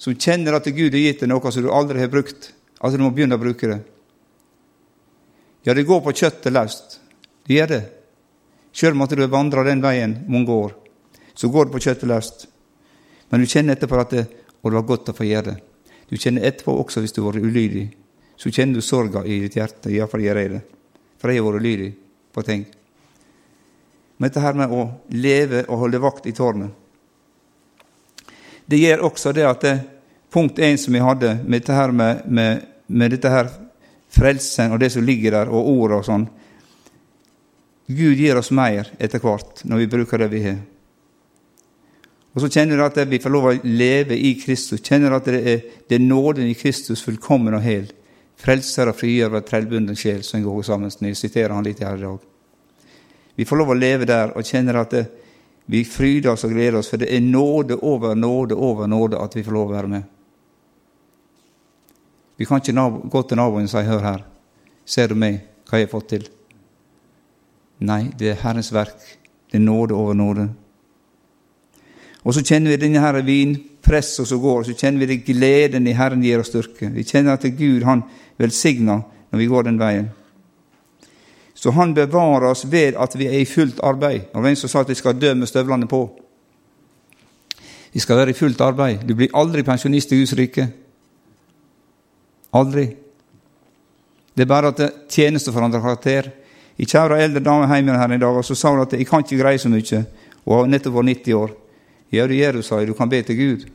som 0.00 0.16
kjenner 0.18 0.56
at 0.56 0.66
Gud 0.66 0.92
har 0.92 1.04
gitt 1.04 1.22
deg 1.22 1.30
noe 1.30 1.52
som 1.54 1.64
du 1.64 1.70
aldri 1.72 2.02
har 2.02 2.10
brukt, 2.12 2.50
at 2.82 2.92
du 2.92 3.02
må 3.02 3.12
begynne 3.14 3.38
å 3.38 3.42
bruke 3.42 3.70
det. 3.70 3.80
Ja, 5.64 5.72
det 5.72 5.86
går 5.88 6.02
på 6.04 6.12
kjøttet 6.12 6.52
løst. 6.52 6.98
Det 7.46 7.56
gjør 7.56 7.70
det. 7.70 7.84
Sjøl 8.74 8.96
om 8.96 9.04
at 9.06 9.14
du 9.14 9.22
har 9.22 9.30
vandra 9.32 9.62
den 9.64 9.80
veien 9.84 10.18
mange 10.28 10.52
år, 10.52 10.74
så 11.34 11.48
går 11.48 11.68
det 11.68 11.76
på 11.76 11.84
kjøttet 11.86 12.10
løst. 12.10 12.46
Men 13.30 13.40
du 13.40 13.48
kjenner 13.48 13.78
etterpå 13.78 14.00
at 14.02 14.12
det, 14.12 14.24
og 14.60 14.70
det 14.70 14.80
var 14.80 14.88
godt 14.90 15.12
å 15.12 15.16
få 15.16 15.28
gjøre 15.28 15.52
det. 15.52 15.56
Du 16.10 16.18
kjenner 16.18 16.44
etterpå 16.50 16.74
også 16.82 17.00
hvis 17.00 17.14
du 17.14 17.22
har 17.22 17.32
vært 17.32 17.46
ulydig. 17.46 17.86
Så 18.36 18.50
kjenner 18.52 18.80
du 18.80 18.84
sorga 18.84 19.22
i 19.24 19.38
ditt 19.44 19.56
hjerte. 19.56 19.92
Iallfall 19.94 20.24
gjør 20.26 20.40
jeg 20.42 20.52
det. 20.56 20.62
For 21.22 21.30
jeg 21.30 21.40
har 21.40 21.48
vært 21.48 21.64
ulydig 21.64 21.90
på 22.34 22.44
ting. 22.44 22.66
Men 24.24 24.30
dette 24.30 24.40
her 24.40 24.56
med 24.56 24.70
å 24.72 24.86
leve 25.12 25.66
og 25.68 25.82
holde 25.82 25.98
vakt 26.00 26.24
i 26.24 26.32
tårnet 26.32 26.72
Det 28.64 28.78
gjør 28.80 29.02
også 29.10 29.34
det 29.36 29.44
at 29.44 29.60
det, 29.60 29.74
punkt 30.32 30.56
én 30.64 30.80
som 30.80 30.96
vi 30.96 31.02
hadde 31.04 31.34
med 31.42 31.60
dette 31.60 31.76
her 31.76 31.92
med, 31.92 32.22
med, 32.24 32.62
med 32.86 33.12
dette 33.12 33.28
her 33.28 33.52
frelsen 34.08 34.72
og 34.72 34.80
det 34.80 34.94
som 34.96 35.04
ligger 35.04 35.36
der, 35.36 35.52
og 35.52 35.68
ordet 35.74 36.00
og 36.00 36.08
sånn 36.08 36.26
Gud 37.92 38.16
gir 38.16 38.40
oss 38.40 38.48
mer 38.48 38.88
etter 38.96 39.20
hvert 39.20 39.60
når 39.68 39.84
vi 39.84 39.92
bruker 39.98 40.24
det 40.24 40.32
vi 40.32 40.44
har. 40.48 40.60
Og 42.32 42.40
så 42.40 42.48
kjenner 42.48 42.80
du 42.80 42.88
at 42.88 43.04
vi 43.04 43.20
får 43.20 43.36
lov 43.36 43.52
å 43.52 43.56
leve 43.68 44.16
i 44.16 44.32
Kristus. 44.40 44.80
Kjenner 44.80 45.12
du 45.12 45.20
at 45.20 45.28
det 45.28 45.42
er, 45.44 45.66
det 45.84 46.00
er 46.00 46.08
nåden 46.08 46.48
i 46.48 46.56
Kristus 46.56 47.04
fullkommen 47.04 47.60
og 47.60 47.66
hel. 47.68 47.90
Frelser 48.40 48.88
og 48.88 48.96
frigjør 48.96 49.36
av 49.36 49.44
trellbunden 49.44 50.00
sjel, 50.00 50.24
som 50.24 50.40
går 50.40 50.64
sammen. 50.64 50.96
Jeg 51.12 51.20
siterer 51.20 51.52
han 51.52 51.68
litt 51.68 51.84
her 51.84 52.00
i 52.00 52.08
dag. 52.08 52.30
Vi 53.34 53.44
får 53.44 53.56
lov 53.56 53.72
å 53.74 53.78
leve 53.78 54.06
der 54.08 54.32
og 54.36 54.46
kjenner 54.46 54.78
at 54.80 54.94
det, 54.94 55.04
vi 55.66 55.80
fryder 55.88 56.34
oss 56.34 56.44
og 56.44 56.52
gleder 56.52 56.78
oss, 56.78 56.90
for 56.92 57.00
det 57.00 57.08
er 57.08 57.24
nåde 57.24 57.78
over 57.80 58.14
nåde 58.14 58.54
over 58.54 58.86
nåde 58.86 59.20
at 59.20 59.36
vi 59.36 59.42
får 59.42 59.56
lov 59.56 59.70
å 59.70 59.74
være 59.74 59.90
med. 59.90 60.02
Vi 62.36 62.44
kan 62.44 62.60
ikke 62.60 63.08
gå 63.10 63.22
til 63.22 63.38
naboen 63.38 63.64
og 63.64 63.70
si 63.70 63.76
'Hør 63.76 64.02
her, 64.02 64.24
ser 64.84 65.08
du 65.08 65.14
meg, 65.14 65.40
hva 65.68 65.78
jeg 65.78 65.86
har 65.86 65.98
fått 65.98 66.08
til?' 66.08 66.28
Nei, 67.80 68.10
det 68.18 68.28
er 68.30 68.42
Herrens 68.42 68.72
verk. 68.72 69.00
Det 69.50 69.58
er 69.58 69.64
nåde 69.64 69.94
over 69.94 70.14
nåde. 70.14 70.48
Og 72.24 72.34
så 72.34 72.42
kjenner 72.42 72.70
vi 72.70 72.76
denne 72.76 73.00
her 73.00 73.20
vinpresset 73.22 74.28
som 74.28 74.40
går, 74.40 74.58
og 74.58 74.66
så 74.66 74.74
kjenner 74.74 75.04
vi 75.04 75.06
det 75.06 75.24
gleden 75.26 75.86
i 75.86 75.92
Herren 75.92 76.22
gir 76.22 76.40
oss 76.40 76.48
styrke. 76.48 76.88
Vi 76.94 77.04
kjenner 77.04 77.32
at 77.32 77.42
Gud 77.58 77.82
han 77.82 78.02
velsigner 78.38 79.02
når 79.30 79.38
vi 79.38 79.46
går 79.46 79.62
den 79.62 79.78
veien. 79.78 80.08
Så 81.64 81.70
han 81.70 81.94
bevarer 81.94 82.44
oss 82.50 82.66
ved 82.68 82.98
at 83.00 83.14
vi 83.16 83.24
er 83.24 83.38
i 83.40 83.46
fullt 83.48 83.78
arbeid. 83.80 84.26
Det 84.28 84.36
var 84.36 84.50
en 84.50 84.56
som 84.60 84.68
sa 84.68 84.82
at 84.84 84.90
vi 84.92 84.96
skal 84.98 85.14
dø 85.16 85.30
med 85.32 85.48
støvlene 85.48 85.86
på? 85.88 86.00
Vi 87.92 88.02
skal 88.04 88.18
være 88.18 88.34
i 88.34 88.36
fullt 88.36 88.60
arbeid. 88.60 89.06
Du 89.08 89.14
blir 89.16 89.32
aldri 89.32 89.62
pensjonist 89.64 90.12
i 90.12 90.18
Guds 90.18 90.34
rike. 90.36 90.66
Aldri. 92.52 92.84
Det 94.36 94.44
er 94.44 94.50
bare 94.50 94.74
at 94.74 95.08
tjeneste 95.08 95.54
forandrer 95.56 95.80
karakter. 95.80 96.28
Jeg 96.76 96.92
kjære 96.92 97.22
eldre 97.24 97.40
dame 97.40 97.70
hjemme 97.72 97.96
her 97.96 98.12
i 98.12 98.20
dag, 98.20 98.42
og 98.42 98.44
så 98.44 98.54
sa 98.54 98.74
hun 98.74 98.84
at 98.84 98.92
jeg 98.92 99.08
kan 99.08 99.24
ikke 99.24 99.40
greie 99.40 99.64
så 99.64 99.72
mye, 99.72 100.02
og 100.44 100.58
har 100.58 100.68
nettopp 100.68 100.98
vært 100.98 101.10
90 101.14 101.40
år. 101.40 101.56
Ja, 102.12 102.28
du 102.28 102.36
gjør 102.36 102.60
det, 102.60 102.66
sa 102.68 102.82
jeg. 102.82 102.92
Du 102.92 102.98
kan 103.00 103.08
be 103.08 103.22
til 103.22 103.40
Gud. 103.40 103.66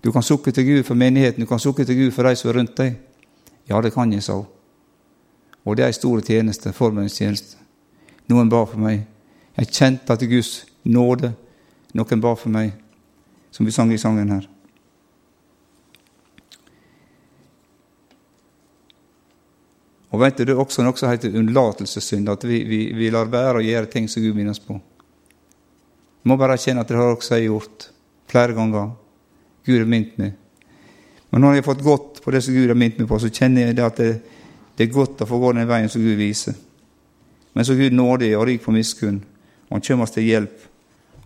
Du 0.00 0.08
kan 0.08 0.24
sukke 0.24 0.56
til 0.56 0.70
Gud 0.70 0.88
for 0.88 0.96
menigheten, 0.96 1.44
du 1.44 1.52
kan 1.52 1.60
sukke 1.60 1.84
til 1.84 2.00
Gud 2.00 2.16
for 2.16 2.24
de 2.24 2.32
som 2.32 2.48
er 2.48 2.62
rundt 2.62 2.76
deg. 2.80 2.96
Ja, 3.68 3.84
det 3.84 3.92
kan 3.92 4.16
jeg, 4.16 4.24
sa 4.24 4.40
hun. 4.40 4.61
Og 5.64 5.76
det 5.76 5.84
er 5.84 5.92
en 5.92 5.96
stor 5.96 6.22
tjeneste, 6.26 6.72
forbønnstjeneste. 6.74 7.58
Noen 8.30 8.50
ba 8.50 8.64
for 8.66 8.82
meg. 8.82 9.04
Jeg 9.58 9.70
kjente 9.70 10.14
at 10.14 10.24
Guds 10.26 10.62
nåde 10.82 11.34
Noen 11.92 12.22
ba 12.24 12.30
for 12.40 12.48
meg, 12.48 12.70
som 13.52 13.66
vi 13.68 13.72
sang 13.74 13.90
i 13.92 14.00
sangen 14.00 14.30
her. 14.32 14.46
Og 20.12 20.20
vet 20.20 20.36
du, 20.36 20.44
Det 20.44 20.54
er 20.54 20.60
også 20.60 20.84
noe 20.84 20.96
som 20.96 21.10
heter 21.12 21.36
unnlatelsessynd, 21.36 22.28
at 22.28 22.44
vi, 22.44 22.62
vi, 22.68 22.80
vi 22.96 23.10
lar 23.12 23.28
være 23.32 23.60
å 23.60 23.64
gjøre 23.64 23.90
ting 23.92 24.08
som 24.08 24.24
Gud 24.24 24.36
minnes 24.36 24.60
på. 24.60 24.76
Jeg 24.76 26.30
må 26.30 26.36
bare 26.40 26.56
erkjenne 26.56 26.84
at 26.84 26.88
det 26.88 26.96
har 26.96 27.12
også 27.12 27.38
jeg 27.38 27.48
gjort 27.48 27.88
flere 28.30 28.56
ganger. 28.56 28.92
Gud 29.66 29.78
har 29.78 29.88
minnet 29.88 30.18
meg. 30.20 30.36
Men 31.32 31.44
når 31.44 31.56
jeg 31.56 31.62
har 31.62 31.70
fått 31.70 31.84
gått 31.84 32.20
på 32.24 32.32
det 32.32 32.42
som 32.44 32.54
Gud 32.54 32.68
har 32.68 32.78
minnet 32.78 33.00
meg 33.00 33.08
på, 33.08 33.20
så 33.20 33.32
kjenner 33.32 33.66
jeg 33.68 33.78
det 33.78 33.86
at 33.88 34.00
det, 34.00 34.12
det 34.76 34.86
er 34.86 34.94
godt 34.94 35.22
å 35.22 35.28
få 35.28 35.38
gå 35.42 35.52
den 35.56 35.68
veien 35.68 35.90
som 35.92 36.02
Gud 36.02 36.16
viser. 36.20 36.54
Men 37.52 37.66
så 37.68 37.76
Gud 37.76 37.92
nådig 37.92 38.32
og 38.38 38.46
rik 38.48 38.62
på 38.64 38.72
miskunn, 38.72 39.20
og 39.68 39.76
Han 39.76 39.84
kommer 39.84 40.04
oss 40.04 40.14
til 40.14 40.28
hjelp 40.28 40.68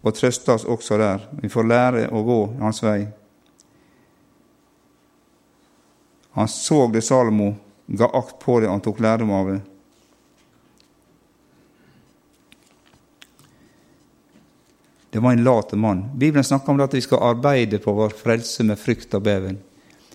og 0.03 0.15
trøster 0.15 0.55
oss 0.55 0.65
også 0.65 0.99
der. 0.99 1.23
Vi 1.43 1.49
får 1.49 1.67
lære 1.67 2.09
å 2.11 2.23
gå 2.23 2.41
Hans 2.61 2.83
vei. 2.83 3.07
Han 6.37 6.49
så 6.49 6.87
det 6.93 7.03
Salomo 7.03 7.55
ga 7.87 8.11
akt 8.13 8.39
på 8.43 8.61
det, 8.61 8.69
og 8.69 8.77
han 8.77 8.83
tok 8.85 9.01
lærdom 9.01 9.31
av 9.33 9.47
det. 9.51 9.61
Det 15.11 15.23
var 15.25 15.33
en 15.33 15.45
lat 15.47 15.73
mann. 15.73 16.03
Bibelen 16.15 16.45
snakker 16.45 16.75
om 16.75 16.83
at 16.85 16.95
vi 16.95 17.01
skal 17.01 17.23
arbeide 17.25 17.79
på 17.81 17.95
vår 17.97 18.13
frelse 18.13 18.67
med 18.69 18.77
frykt 18.77 19.15
og 19.17 19.25
beven. 19.25 19.57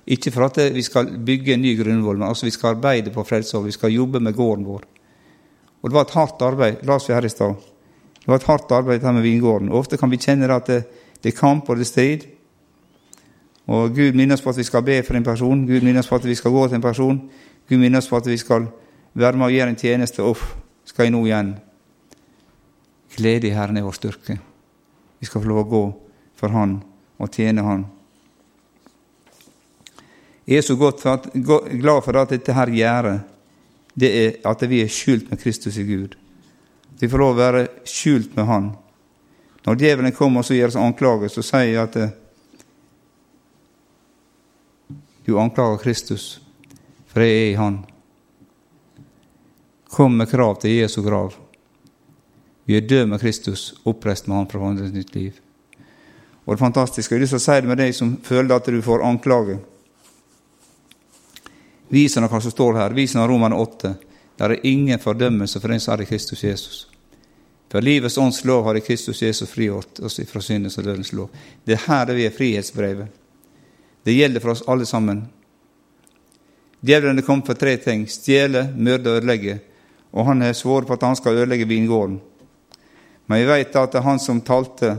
Ikke 0.08 0.32
for 0.34 0.48
at 0.48 0.58
vi 0.74 0.82
skal 0.82 1.12
bygge 1.26 1.54
en 1.54 1.62
ny 1.62 1.76
grunnvoll, 1.78 2.18
men 2.18 2.28
altså 2.28 2.48
vi 2.48 2.56
skal 2.56 2.76
arbeide 2.76 3.14
på 3.14 3.24
frelse, 3.24 3.60
vi 3.64 3.72
skal 3.72 3.94
jobbe 3.94 4.20
med 4.20 4.34
gården 4.34 4.66
vår. 4.66 4.88
Og 5.82 5.90
Det 5.90 5.96
var 5.96 6.02
et 6.02 6.16
hardt 6.18 6.42
arbeid. 6.42 6.84
La 6.84 6.96
oss 6.96 7.10
vi 7.10 7.14
her 7.14 7.26
i 7.26 7.30
stad. 7.30 7.56
Det 8.20 8.28
var 8.28 8.36
et 8.36 8.44
hardt 8.44 8.72
arbeid 8.72 9.02
her 9.02 9.12
med 9.12 9.22
vingården. 9.22 9.70
Og 9.70 9.80
Ofte 9.80 9.98
kan 9.98 10.12
vi 10.12 10.18
kjenne 10.18 10.50
at 10.54 10.68
det, 10.68 10.84
det 11.24 11.34
er 11.34 11.40
kamp 11.40 11.70
og 11.70 11.76
det 11.76 11.82
er 11.82 11.90
strid. 11.90 12.28
Og 13.68 13.96
Gud 13.96 14.14
minner 14.14 14.36
oss 14.36 14.42
på 14.42 14.50
at 14.50 14.58
vi 14.58 14.64
skal 14.64 14.84
be 14.84 15.04
for 15.04 15.18
en 15.18 15.24
person. 15.24 15.66
Gud 15.68 15.82
minner 15.82 16.00
oss 16.00 16.08
på 16.08 16.16
at 16.16 16.26
vi 16.26 16.36
skal 16.36 16.52
gå 16.52 16.68
til 16.68 16.76
en 16.76 16.82
person. 16.82 17.22
Gud 17.70 17.78
minner 17.78 17.98
oss 17.98 18.10
på 18.10 18.18
at 18.18 18.28
vi 18.28 18.38
skal 18.38 18.68
være 19.14 19.38
med 19.38 19.46
og 19.46 19.52
gjøre 19.52 19.70
en 19.70 19.76
tjeneste. 19.76 20.24
Uff, 20.24 20.56
skal 20.86 21.04
jeg 21.04 21.16
nå 21.16 21.26
igjen? 21.26 21.56
Glede 23.18 23.48
i 23.48 23.56
Herren 23.56 23.78
er 23.78 23.86
vår 23.86 23.98
styrke. 23.98 24.38
Vi 25.20 25.26
skal 25.26 25.42
få 25.42 25.50
lov 25.50 25.66
å 25.66 25.70
gå 25.70 25.84
for 26.36 26.54
Han 26.54 26.82
og 27.18 27.32
tjene 27.34 27.66
Han. 27.66 27.86
Jeg 30.52 30.58
er 30.58 30.66
så 30.68 30.76
godt 30.76 31.00
for 31.00 31.16
at, 31.16 31.30
glad 31.80 32.02
for 32.04 32.18
at 32.20 32.32
dette 32.34 32.52
her 32.52 32.68
gjør, 32.76 33.06
det 33.96 34.10
er 34.12 34.50
at 34.50 34.64
vi 34.68 34.82
er 34.84 34.90
skjult 34.92 35.30
med 35.32 35.40
Kristus 35.40 35.78
i 35.80 35.86
Gud. 35.88 36.18
Vi 37.00 37.08
får 37.08 37.22
lov 37.22 37.38
å 37.38 37.40
være 37.40 37.62
skjult 37.88 38.36
med 38.36 38.50
Han. 38.50 38.68
Når 39.64 39.80
djevelen 39.80 40.16
kommer 40.18 40.44
og 40.44 40.52
gjør 40.52 40.74
oss 40.74 40.80
anklager, 40.82 41.32
så 41.32 41.46
sier 41.46 41.70
jeg 41.70 41.80
at 41.80 41.96
eh, 42.02 42.12
du 45.24 45.38
anklager 45.40 45.80
Kristus, 45.86 46.28
for 47.08 47.24
jeg 47.24 47.38
er 47.38 47.48
i 47.54 47.58
Han. 47.62 47.80
Kom 49.96 50.20
med 50.20 50.28
krav 50.36 50.60
til 50.60 50.82
Jesu 50.82 51.00
grav. 51.06 51.40
Vi 52.68 52.76
er 52.76 52.88
døde 52.92 53.08
med 53.08 53.24
Kristus, 53.24 53.70
oppreist 53.88 54.28
med 54.28 54.36
Han 54.36 54.52
for 54.52 54.60
å 54.60 54.68
vandre 54.68 54.92
et 54.92 55.00
nytt 55.00 55.16
liv. 55.16 55.40
Og 56.44 56.58
det 56.58 56.64
fantastiske, 56.68 57.16
Jeg 57.16 57.22
har 57.22 57.24
lyst 57.24 57.38
til 57.38 57.40
å 57.40 57.48
si 57.48 57.62
det 57.62 57.72
med 57.72 57.86
deg 57.86 57.96
som 57.96 58.18
føler 58.20 58.58
at 58.58 58.68
du 58.68 58.82
får 58.84 59.08
anklage. 59.08 59.62
Vis 61.92 62.16
henne 62.16 62.30
hva 62.32 62.40
som 62.40 62.54
står 62.54 62.80
her. 62.80 62.96
Vis 62.96 63.16
henne 63.16 63.28
Roman 63.28 63.54
8. 63.54 63.94
Det 64.38 64.48
er 64.48 64.66
ingen 64.68 65.00
fordømmelse 65.00 65.60
for 65.60 65.74
den 65.74 65.82
som 65.84 65.94
er 65.94 66.06
i 66.06 66.10
Kristus 66.10 66.44
Jesus. 66.44 66.78
For 67.72 67.84
livets 67.84 68.18
ånds 68.18 68.42
lov 68.48 68.66
har 68.66 68.76
i 68.76 68.84
Kristus 68.84 69.22
Jesus 69.22 69.50
frigjort 69.50 70.00
oss 70.04 70.20
fra 70.28 70.42
syndens 70.44 70.78
og 70.80 70.88
dødens 70.88 71.14
lov. 71.16 71.30
Det 71.64 71.78
er 71.78 71.86
her 71.86 72.14
vi 72.16 72.26
er 72.28 72.36
frihetsbrevet. 72.36 73.08
Det 74.04 74.16
gjelder 74.16 74.44
for 74.44 74.56
oss 74.56 74.64
alle 74.68 74.88
sammen. 74.88 75.22
Djevelen 76.82 77.22
er 77.22 77.28
kommet 77.28 77.48
for 77.48 77.60
tre 77.60 77.78
ting 77.78 78.08
stjele, 78.10 78.66
myrde 78.76 79.12
og 79.12 79.22
ødelegge. 79.22 79.60
Og 80.12 80.26
han 80.28 80.42
har 80.42 80.58
svoret 80.58 80.88
på 80.88 80.98
at 80.98 81.06
han 81.06 81.16
skal 81.16 81.38
ødelegge 81.44 81.70
vingården. 81.70 82.20
Men 83.28 83.40
vi 83.40 83.48
vet 83.48 83.76
at 83.76 83.94
det 83.94 84.02
er 84.02 84.08
han 84.08 84.20
som 84.20 84.42
talte 84.44 84.96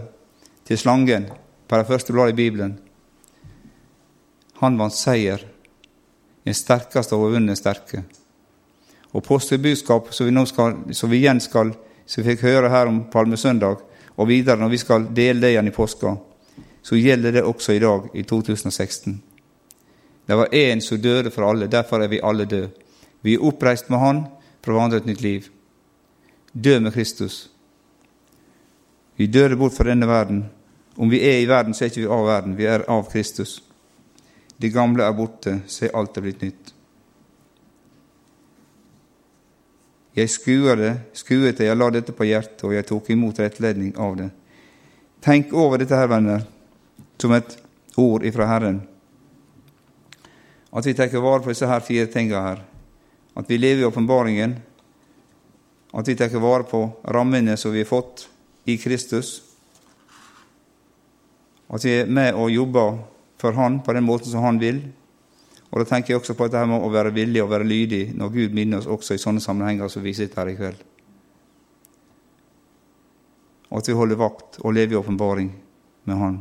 til 0.64 0.78
slangen 0.78 1.26
på 1.68 1.76
det 1.76 1.88
første 1.88 2.12
bladet 2.14 2.37
i 2.37 2.40
Bibelen. 2.44 2.78
Han 4.62 4.78
vant 4.78 4.96
seier. 4.96 5.42
Den 6.44 6.55
sterkeste 6.55 7.16
overvunnet 7.16 7.59
sterke. 7.59 8.02
Og 9.12 9.24
påskebudskap 9.24 10.11
som 10.14 10.26
vi, 10.26 10.35
nå 10.35 10.46
skal, 10.48 10.78
som 10.96 11.11
vi 11.11 11.20
igjen 11.20 11.40
skal 11.40 11.74
som 12.07 12.22
vi 12.22 12.33
fikk 12.33 12.44
høre 12.44 12.70
her 12.72 12.90
om 12.90 13.05
Palmesøndag, 13.12 13.81
og 14.16 14.28
videre 14.28 14.61
når 14.61 14.72
vi 14.72 14.81
skal 14.83 15.07
dele 15.14 15.40
det 15.40 15.52
igjen 15.55 15.70
i 15.70 15.74
påska, 15.74 16.16
så 16.83 16.98
gjelder 16.98 17.38
det 17.38 17.44
også 17.46 17.76
i 17.76 17.81
dag, 17.83 18.09
i 18.14 18.24
2016. 18.28 19.20
Det 20.26 20.37
var 20.38 20.52
én 20.52 20.81
som 20.81 21.00
døde 21.00 21.31
for 21.31 21.46
alle, 21.48 21.70
derfor 21.70 22.02
er 22.02 22.11
vi 22.12 22.20
alle 22.22 22.44
døde. 22.44 22.70
Vi 23.22 23.35
er 23.35 23.44
oppreist 23.44 23.90
med 23.90 23.98
Han 24.02 24.24
for 24.62 24.74
å 24.74 24.81
vandre 24.81 24.98
et 24.98 25.07
nytt 25.07 25.22
liv. 25.22 25.48
Død 26.52 26.81
med 26.83 26.92
Kristus. 26.94 27.48
Vi 29.16 29.26
døde 29.26 29.57
bort 29.57 29.76
fra 29.76 29.88
denne 29.88 30.07
verden. 30.07 30.44
Om 30.96 31.11
vi 31.11 31.22
er 31.22 31.38
i 31.40 31.48
verden, 31.48 31.74
så 31.74 31.85
er 31.85 31.92
ikke 31.92 32.02
vi 32.02 32.11
av 32.11 32.26
verden. 32.26 32.57
Vi 32.59 32.66
er 32.66 32.85
av 32.90 33.07
Kristus. 33.11 33.61
Det 34.57 34.71
gamle 34.75 35.07
er 35.07 35.17
borte, 35.17 35.61
så 35.67 35.87
er 35.87 35.97
alt 35.99 36.17
er 36.17 36.27
blitt 36.27 36.43
nytt. 36.45 36.73
Jeg 40.12 40.29
skuer 40.29 40.77
det, 40.77 40.93
skuet 41.17 41.57
det, 41.57 41.71
jeg 41.71 41.79
la 41.79 41.88
dette 41.93 42.12
på 42.12 42.27
hjertet, 42.29 42.61
og 42.69 42.75
jeg 42.77 42.85
tok 42.88 43.09
imot 43.15 43.38
rettledning 43.41 43.95
av 43.97 44.19
det. 44.19 44.29
Tenk 45.25 45.55
over 45.57 45.81
dette 45.81 45.97
her, 45.97 46.11
venner, 46.11 46.45
som 47.17 47.33
et 47.33 47.55
ord 47.97 48.27
ifra 48.27 48.49
Herren. 48.51 48.83
At 50.73 50.87
vi 50.87 50.95
tar 50.97 51.12
vare 51.21 51.45
på 51.45 51.53
disse 51.53 51.69
her 51.69 51.81
fire 51.85 52.09
tingene 52.12 52.43
her. 52.43 52.61
At 53.37 53.49
vi 53.49 53.59
lever 53.59 53.83
i 53.83 53.88
åpenbaringen. 53.88 54.57
At 55.93 56.09
vi 56.09 56.17
tar 56.17 56.33
vare 56.41 56.65
på 56.69 56.85
rammene 57.05 57.57
som 57.57 57.73
vi 57.73 57.85
har 57.85 57.88
fått 57.88 58.27
i 58.65 58.79
Kristus. 58.81 59.43
At 61.69 61.85
vi 61.85 62.01
er 62.01 62.09
med 62.09 62.35
og 62.35 62.53
jobber 62.53 62.99
for 63.42 63.59
Han 63.59 63.81
på 63.83 63.92
den 63.92 64.07
måten 64.07 64.31
som 64.31 64.44
Han 64.46 64.61
vil. 64.62 64.81
Og 65.72 65.81
Da 65.81 65.88
tenker 65.88 66.12
jeg 66.12 66.20
også 66.20 66.37
på 66.37 66.46
dette 66.46 66.66
med 66.68 66.85
å 66.85 66.92
være 66.92 67.14
villig 67.16 67.42
og 67.42 67.50
være 67.50 67.66
lydig 67.66 68.05
når 68.14 68.35
Gud 68.37 68.55
minner 68.55 68.83
oss 68.83 68.90
også 68.90 69.16
i 69.16 69.22
sånne 69.22 69.40
sammenhenger 69.40 69.88
som 69.88 70.05
vi 70.05 70.14
sitter 70.14 70.42
her 70.42 70.52
i 70.52 70.57
kveld. 70.59 70.83
Og 73.72 73.81
at 73.81 73.88
vi 73.88 73.96
holder 73.96 74.20
vakt 74.20 74.61
og 74.61 74.74
lever 74.76 74.92
i 74.92 75.00
åpenbaring 75.00 75.48
med 76.05 76.20
Han. 76.20 76.40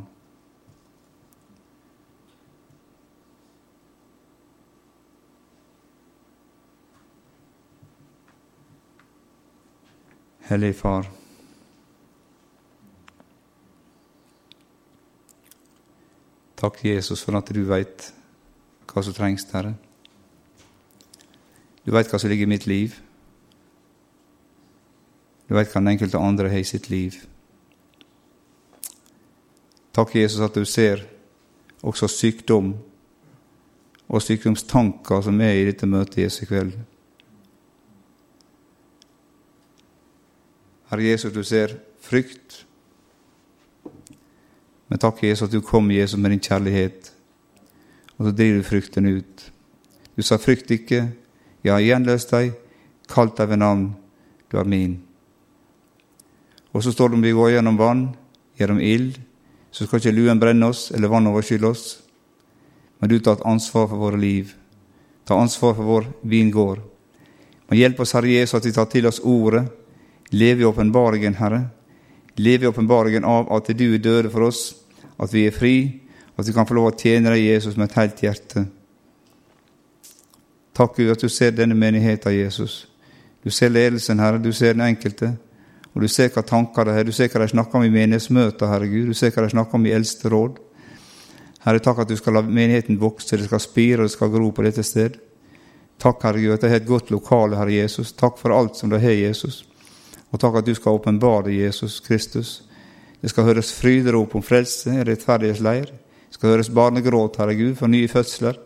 Hellige 10.52 10.74
Far. 10.74 11.21
Takk, 16.62 16.84
Jesus, 16.86 17.24
for 17.26 17.34
at 17.40 17.50
du 17.50 17.64
veit 17.66 18.12
hva 18.92 19.02
som 19.02 19.16
trengs, 19.18 19.48
Herre. 19.50 19.74
Du 21.82 21.90
veit 21.96 22.12
hva 22.12 22.20
som 22.22 22.30
ligger 22.30 22.46
i 22.46 22.52
mitt 22.52 22.68
liv. 22.70 23.00
Du 25.50 25.56
veit 25.58 25.72
hva 25.72 25.82
den 25.82 25.90
enkelte 25.96 26.22
andre 26.22 26.52
har 26.54 26.62
i 26.62 26.68
sitt 26.68 26.92
liv. 26.94 27.18
Takk, 29.92 30.14
Jesus, 30.16 30.40
at 30.46 30.54
du 30.54 30.62
ser 30.70 31.02
også 31.82 32.08
sykdom 32.08 32.76
og 34.12 34.22
sykdomstanker 34.22 35.26
som 35.26 35.42
er 35.42 35.58
i 35.58 35.66
dette 35.72 35.90
møtet 35.90 36.22
Jesus 36.28 36.46
i 36.46 36.52
kveld. 36.52 36.76
Herre 40.92 41.10
Jesus, 41.10 41.34
du 41.34 41.42
ser 41.48 41.74
frykt. 42.04 42.66
Men 44.92 45.00
takk, 45.00 45.24
Jesus, 45.24 45.48
at 45.48 45.56
du 45.56 45.64
kom, 45.64 45.88
Jesus, 45.96 46.20
med 46.20 46.36
din 46.36 46.44
kjærlighet 46.44 47.14
og 48.22 48.28
så 48.28 48.32
driver 48.38 48.60
du 48.60 48.68
frykten 48.68 49.08
ut. 49.10 49.44
Du 50.14 50.22
sa 50.22 50.38
frykt 50.38 50.70
ikke, 50.70 51.08
jeg 51.66 51.74
har 51.74 51.82
gjenløst 51.82 52.30
deg, 52.30 52.52
kalt 53.10 53.34
deg 53.40 53.50
ved 53.50 53.58
navn, 53.64 53.88
du 54.52 54.60
er 54.62 54.70
min. 54.70 55.00
Og 56.70 56.84
så 56.86 56.94
står 56.94 57.10
det 57.10 57.18
om 57.18 57.26
vi 57.26 57.34
går 57.34 57.56
gjennom 57.56 57.80
vann, 57.80 58.04
gjennom 58.62 58.78
ild, 58.78 59.18
så 59.74 59.88
skal 59.88 60.04
ikke 60.04 60.14
luen 60.14 60.38
brenne 60.38 60.70
oss 60.70 60.92
eller 60.94 61.10
vannet 61.10 61.34
overskylle 61.34 61.72
oss. 61.74 61.86
Men 63.02 63.10
du 63.10 63.18
tar 63.18 63.40
et 63.40 63.48
ansvar 63.50 63.90
for 63.90 63.98
våre 63.98 64.22
liv. 64.22 64.54
Ta 65.26 65.40
ansvar 65.42 65.74
for 65.74 65.90
vår 65.90 66.12
vingård. 66.22 66.84
Men 67.72 67.80
hjelp 67.80 68.04
oss, 68.06 68.14
Herre 68.14 68.30
Jesus, 68.30 68.60
at 68.60 68.70
vi 68.70 68.76
tar 68.76 68.92
til 68.92 69.10
oss 69.10 69.24
ordet. 69.26 69.64
Leve 70.30 70.62
i 70.62 70.70
åpenbaringen, 70.70 71.40
Herre. 71.42 71.64
Leve 72.38 72.68
i 72.68 72.70
åpenbaringen 72.70 73.26
av 73.26 73.50
at 73.50 73.74
du 73.74 73.88
er 73.96 74.04
døde 74.04 74.30
for 74.30 74.52
oss, 74.52 74.62
at 75.22 75.34
vi 75.34 75.46
er 75.48 75.56
fri, 75.56 75.76
at 76.38 76.48
vi 76.48 76.54
kan 76.56 76.68
få 76.68 76.78
lov 76.78 76.92
å 76.92 76.96
tjene 76.98 77.34
deg, 77.34 77.44
Jesus, 77.46 77.78
med 77.78 77.92
et 77.92 78.00
helt 78.00 78.24
hjerte. 78.26 78.66
Takk, 80.74 80.96
Gud, 80.98 81.12
at 81.14 81.22
du 81.22 81.30
ser 81.30 81.54
denne 81.54 81.76
menigheten, 81.78 82.34
Jesus. 82.34 82.88
Du 83.44 83.52
ser 83.54 83.70
ledelsen, 83.70 84.20
Herre. 84.20 84.40
Du 84.42 84.52
ser 84.54 84.74
den 84.74 84.86
enkelte. 84.86 85.34
Og 85.94 86.06
du 86.06 86.08
ser 86.08 86.32
hva 86.32 86.44
tanker 86.48 86.88
de 86.88 86.96
har. 86.96 87.06
Du 87.06 87.12
ser 87.14 87.30
hva 87.30 87.44
de 87.44 87.52
snakker 87.52 87.78
om 87.78 87.86
i 87.86 87.94
menighetsmøter, 87.94 88.70
Herre 88.72 88.88
Gud. 88.90 89.12
Du 89.12 89.18
ser 89.18 89.34
hva 89.36 89.44
de 89.46 89.52
snakker 89.54 89.78
om 89.78 89.86
i 89.86 89.94
eldste 89.96 90.32
råd. 90.32 90.62
Herre, 91.66 91.82
takk 91.84 92.02
at 92.02 92.10
du 92.10 92.16
skal 92.18 92.40
la 92.40 92.46
menigheten 92.46 92.98
vokse, 93.02 93.38
det 93.38 93.46
skal 93.46 93.62
spire 93.62 94.02
og 94.02 94.10
det 94.10 94.16
skal 94.16 94.32
gro 94.34 94.50
på 94.56 94.66
dette 94.66 94.86
sted. 94.88 95.20
Takk, 96.02 96.24
Herre 96.26 96.42
Gud, 96.42 96.56
at 96.56 96.64
de 96.64 96.72
har 96.72 96.82
et 96.82 96.88
godt 96.88 97.12
lokale, 97.14 97.60
Herre 97.60 97.76
Jesus. 97.76 98.16
Takk 98.18 98.40
for 98.42 98.56
alt 98.56 98.80
som 98.80 98.90
de 98.90 98.98
har, 99.02 99.14
Jesus. 99.14 99.62
Og 100.32 100.40
takk 100.42 100.62
at 100.62 100.66
du 100.70 100.74
skal 100.74 100.98
åpenbare 100.98 101.54
Jesus 101.54 102.00
Kristus. 102.02 102.62
Det 103.22 103.30
skal 103.30 103.52
høres 103.52 103.74
fryderop 103.78 104.36
om 104.36 104.44
frelse 104.46 104.94
i 104.96 105.04
rettferdighetsleir 105.06 105.92
skal 106.32 106.56
høres 106.56 106.72
barnegråt, 106.74 107.38
Herre 107.38 107.56
Gud, 107.56 107.76
for 107.76 107.92
nye 107.92 108.08
fødsler. 108.08 108.58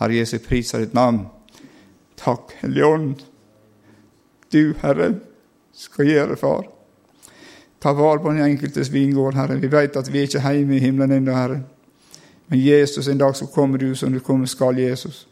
Herre 0.00 0.20
Jesu, 0.20 0.38
priser 0.44 0.84
ditt 0.84 0.94
navn. 0.94 1.24
Takk, 2.20 2.52
Hellige 2.60 2.86
Ånd. 2.86 3.24
Du, 4.52 4.74
Herre, 4.82 5.14
skal 5.72 6.10
gjøre, 6.10 6.36
Far. 6.36 6.68
Ta 7.80 7.94
vare 7.96 8.20
på 8.20 8.32
den 8.34 8.44
enkeltes 8.44 8.92
vingård, 8.92 9.34
Herre. 9.34 9.56
Vi 9.60 9.72
vet 9.72 9.96
at 9.96 10.12
vi 10.12 10.20
er 10.20 10.28
ikke 10.28 10.44
hjemme 10.44 10.76
i 10.76 10.82
himmelen 10.84 11.16
ennå, 11.16 11.34
Herre. 11.34 11.62
Men 12.50 12.60
Jesus, 12.60 13.08
en 13.08 13.18
dag 13.18 13.36
så 13.36 13.46
kommer 13.46 13.78
du 13.78 13.94
som 13.94 14.12
du 14.12 14.20
kommer 14.20 14.46
skal, 14.46 14.78
Jesus. 14.78 15.26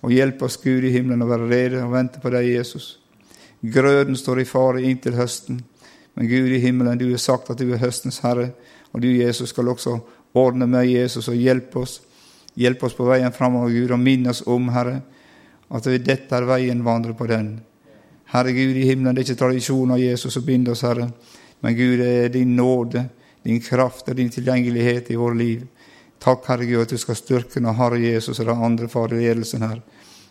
Og 0.00 0.14
hjelp 0.14 0.42
oss, 0.42 0.56
Gud 0.56 0.86
i 0.86 0.94
himmelen, 0.94 1.22
å 1.22 1.28
være 1.28 1.50
rede 1.50 1.84
og 1.84 1.92
vente 1.92 2.22
på 2.22 2.32
deg, 2.32 2.48
Jesus. 2.54 2.94
Grøden 3.60 4.16
står 4.16 4.40
i 4.40 4.48
fare 4.48 4.82
inntil 4.82 5.18
høsten. 5.18 5.60
Men 6.14 6.28
Gud 6.28 6.52
i 6.52 6.58
himmelen, 6.58 6.98
du 6.98 7.10
har 7.10 7.22
sagt 7.22 7.50
at 7.50 7.58
du 7.58 7.72
er 7.72 7.82
høstens 7.82 8.20
herre, 8.24 8.50
og 8.92 9.02
du, 9.02 9.08
Jesus, 9.08 9.52
skal 9.52 9.68
også 9.68 10.00
Ordne 10.32 10.66
med 10.70 10.86
Jesus 10.86 11.28
og 11.28 11.34
hjelpe 11.34 11.82
oss. 11.82 11.96
Hjelp 12.54 12.84
oss 12.86 12.94
på 12.94 13.06
veien 13.08 13.32
framover, 13.34 13.72
Gud, 13.74 13.90
og 13.90 13.98
minn 13.98 14.28
oss 14.30 14.44
om, 14.46 14.68
Herre, 14.74 15.00
at 15.70 15.88
dette 16.04 16.36
er 16.36 16.46
veien, 16.46 16.84
vandre 16.86 17.14
på 17.18 17.26
den. 17.30 17.56
Herre 18.30 18.54
Gud 18.54 18.78
i 18.78 18.86
himmelen, 18.86 19.16
det 19.16 19.24
er 19.24 19.30
ikke 19.30 19.40
tradisjonen 19.40 19.96
av 19.96 20.02
Jesus 20.02 20.36
som 20.36 20.44
binder 20.46 20.76
oss, 20.76 20.84
Herre, 20.86 21.08
men 21.60 21.76
Gud, 21.76 21.98
det 21.98 22.10
er 22.24 22.34
din 22.34 22.54
nåde, 22.56 23.08
din 23.42 23.58
kraft 23.62 24.08
og 24.08 24.18
din 24.18 24.30
tilgjengelighet 24.30 25.10
i 25.10 25.18
vårt 25.18 25.38
liv. 25.40 25.64
Takk, 26.22 26.44
Herre 26.46 26.68
Gud, 26.68 26.84
at 26.84 26.94
du 26.94 27.00
skal 27.00 27.18
styrke 27.18 27.62
når 27.62 27.78
Herre 27.78 27.98
Jesus 28.04 28.38
og 28.38 28.46
den 28.46 28.64
andre 28.68 28.88
far 28.92 29.12
i 29.14 29.18
ledelsen 29.18 29.64
her. 29.66 29.80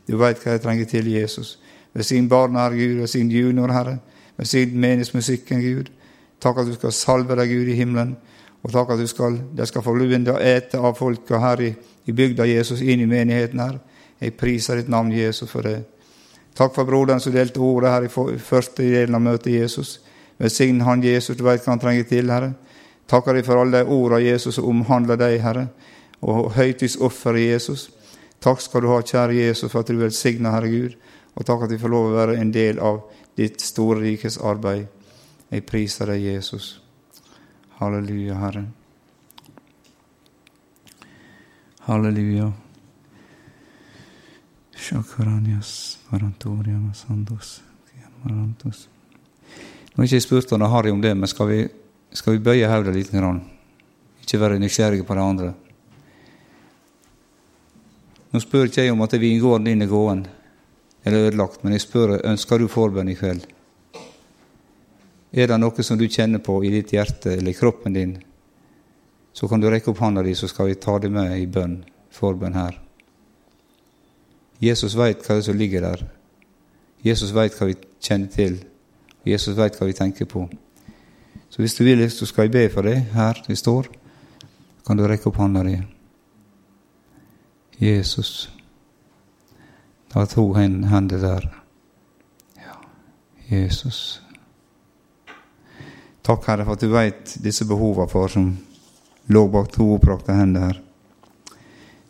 Du 0.08 0.16
veit 0.22 0.40
hva 0.40 0.56
jeg 0.56 0.64
trenger 0.64 0.88
til, 0.90 1.12
Jesus. 1.12 1.58
Ved 1.94 2.08
sin 2.08 2.30
barn, 2.30 2.56
Herre 2.56 2.78
Gud, 2.78 3.02
ved 3.02 3.12
sin 3.12 3.32
junior, 3.34 3.74
Herre. 3.74 3.98
Ved 4.40 4.48
sin 4.48 4.76
meningsmusikken, 4.80 5.62
Gud. 5.62 5.92
Takk 6.40 6.62
at 6.62 6.70
du 6.70 6.74
skal 6.78 6.96
salve 6.96 7.36
deg, 7.36 7.52
Gud, 7.52 7.68
i 7.68 7.76
himmelen 7.76 8.16
Og 8.64 8.72
takk 8.72 8.94
at 8.94 9.00
du 9.00 9.08
skal, 9.08 9.38
de 9.56 9.66
skal 9.68 9.84
få 9.84 9.94
begynne 9.96 10.34
å 10.36 10.40
ete 10.40 10.80
av 10.80 10.98
folka 10.98 11.40
her 11.40 11.62
i, 11.64 11.70
i 12.08 12.16
bygda 12.16 12.48
Jesus, 12.48 12.82
inn 12.82 13.04
i 13.04 13.08
menigheten 13.08 13.60
her. 13.60 13.78
Jeg 14.20 14.36
priser 14.36 14.80
ditt 14.80 14.90
navn, 14.92 15.14
Jesus, 15.16 15.48
for 15.52 15.64
det. 15.64 15.78
Takk 16.56 16.74
for 16.76 16.88
broderen 16.88 17.22
som 17.24 17.32
delte 17.32 17.62
ordet 17.64 17.92
her 17.94 18.08
i 18.08 18.40
første 18.44 18.84
delen 18.84 19.16
av 19.16 19.24
møtet, 19.24 19.54
Jesus. 19.54 20.00
Velsign 20.40 20.82
han 20.84 21.04
Jesus, 21.04 21.38
du 21.38 21.46
veit 21.48 21.64
hva 21.64 21.72
han 21.72 21.84
trenger 21.84 22.08
til, 22.10 22.32
Herre. 22.32 22.52
Takker 23.10 23.36
deg 23.36 23.48
for 23.48 23.62
alle 23.62 23.80
de 23.80 23.96
orda, 23.96 24.20
Jesus 24.20 24.60
som 24.60 24.68
omhandler 24.68 25.20
deg, 25.20 25.40
Herre, 25.44 25.70
og 26.20 26.52
høytidsofferet 26.58 27.48
Jesus. 27.48 27.88
Takk 28.44 28.60
skal 28.64 28.84
du 28.84 28.92
ha, 28.92 29.00
kjære 29.04 29.40
Jesus, 29.40 29.72
for 29.72 29.82
at 29.82 29.92
du 29.92 30.00
velsigner, 30.00 30.52
Herre 30.52 30.72
Gud, 30.72 31.00
og 31.40 31.48
takk 31.48 31.66
at 31.66 31.72
vi 31.72 31.80
får 31.80 31.92
lov 31.94 32.10
å 32.10 32.16
være 32.18 32.38
en 32.42 32.52
del 32.52 32.82
av 32.84 33.00
ditt 33.40 33.62
store 33.64 34.02
rikes 34.04 34.38
arbeid. 34.44 34.88
Jeg 35.50 35.64
priser 35.66 36.12
deg, 36.12 36.26
Jesus. 36.36 36.74
Halleluja, 37.80 38.36
Herre. 38.42 38.66
Halleluja. 41.88 42.50
Nå 49.96 50.04
har 50.04 50.10
ikke 50.10 50.20
jeg 50.20 50.26
spurt 50.28 50.52
han 50.52 50.68
Harry 50.72 50.92
om 50.92 51.02
det, 51.02 51.14
men 51.16 51.28
skal 51.32 51.48
vi, 51.50 51.62
skal 52.12 52.36
vi 52.36 52.44
bøye 52.44 52.68
hodet 52.68 52.94
litt? 52.96 53.14
Grann? 53.16 53.42
Ikke 54.24 54.42
være 54.44 54.60
nysgjerrige 54.60 55.08
på 55.08 55.16
det 55.16 55.24
andre. 55.24 55.54
Nå 58.30 58.44
spør 58.44 58.68
ikke 58.68 58.86
jeg 58.86 58.94
om 58.94 59.08
at 59.08 59.16
vingården 59.20 59.72
inn 59.72 59.88
i 59.88 59.90
gåen 59.90 60.28
eller 61.10 61.30
ødelagt, 61.30 61.64
men 61.64 61.76
jeg 61.76 61.84
spør 61.84 62.20
ønsker 62.24 62.62
du 62.62 62.70
forbønn 62.72 63.10
i 63.12 63.18
kveld. 63.18 63.46
Er 65.34 65.50
det 65.52 65.60
noe 65.62 65.86
som 65.86 65.98
du 65.98 66.08
kjenner 66.10 66.42
på 66.42 66.56
i 66.66 66.72
ditt 66.74 66.94
hjerte 66.96 67.36
eller 67.36 67.52
i 67.52 67.58
kroppen 67.58 67.94
din, 67.94 68.16
så 69.34 69.48
kan 69.48 69.62
du 69.62 69.70
rekke 69.70 69.92
opp 69.92 70.02
hånda 70.02 70.24
di, 70.26 70.34
så 70.36 70.50
skal 70.50 70.72
vi 70.72 70.80
ta 70.82 70.98
det 71.00 71.12
med 71.14 71.36
i 71.38 71.46
bønn, 71.48 71.84
forbønn 72.12 72.58
her. 72.58 72.80
Jesus 74.60 74.98
veit 75.00 75.22
hva 75.24 75.38
som 75.42 75.56
ligger 75.56 75.86
der. 75.86 76.02
Jesus 77.06 77.32
veit 77.36 77.56
hva 77.56 77.70
vi 77.70 77.78
kjenner 78.04 78.34
til. 78.34 78.58
Jesus 79.28 79.56
veit 79.56 79.78
hva 79.80 79.88
vi 79.88 79.96
tenker 79.96 80.28
på. 80.28 80.44
Så 81.50 81.62
hvis 81.64 81.78
du 81.78 81.86
vil, 81.86 82.04
så 82.12 82.28
skal 82.28 82.48
jeg 82.48 82.56
be 82.58 82.66
for 82.74 82.86
deg 82.86 83.14
her 83.14 83.40
vi 83.48 83.56
står. 83.56 83.88
kan 84.86 84.98
du 84.98 85.06
rekke 85.06 85.30
opp 85.30 85.38
hånda 85.38 85.64
di. 85.64 85.78
Jesus. 87.80 88.50
Ta 90.10 90.26
to 90.26 90.54
hender 90.54 91.18
der. 91.22 91.50
Ja, 92.56 92.76
Jesus. 93.48 94.22
Takk, 96.22 96.48
Herre, 96.48 96.66
for 96.66 96.74
at 96.74 96.82
du 96.82 96.90
veit 96.90 97.36
disse 97.44 97.66
behova 97.66 98.08
for 98.10 98.28
som 98.28 98.50
lå 99.30 99.44
bak 99.54 99.70
to 99.72 99.86
opprakte 99.94 100.34
hender 100.34 100.66
her. 100.66 100.82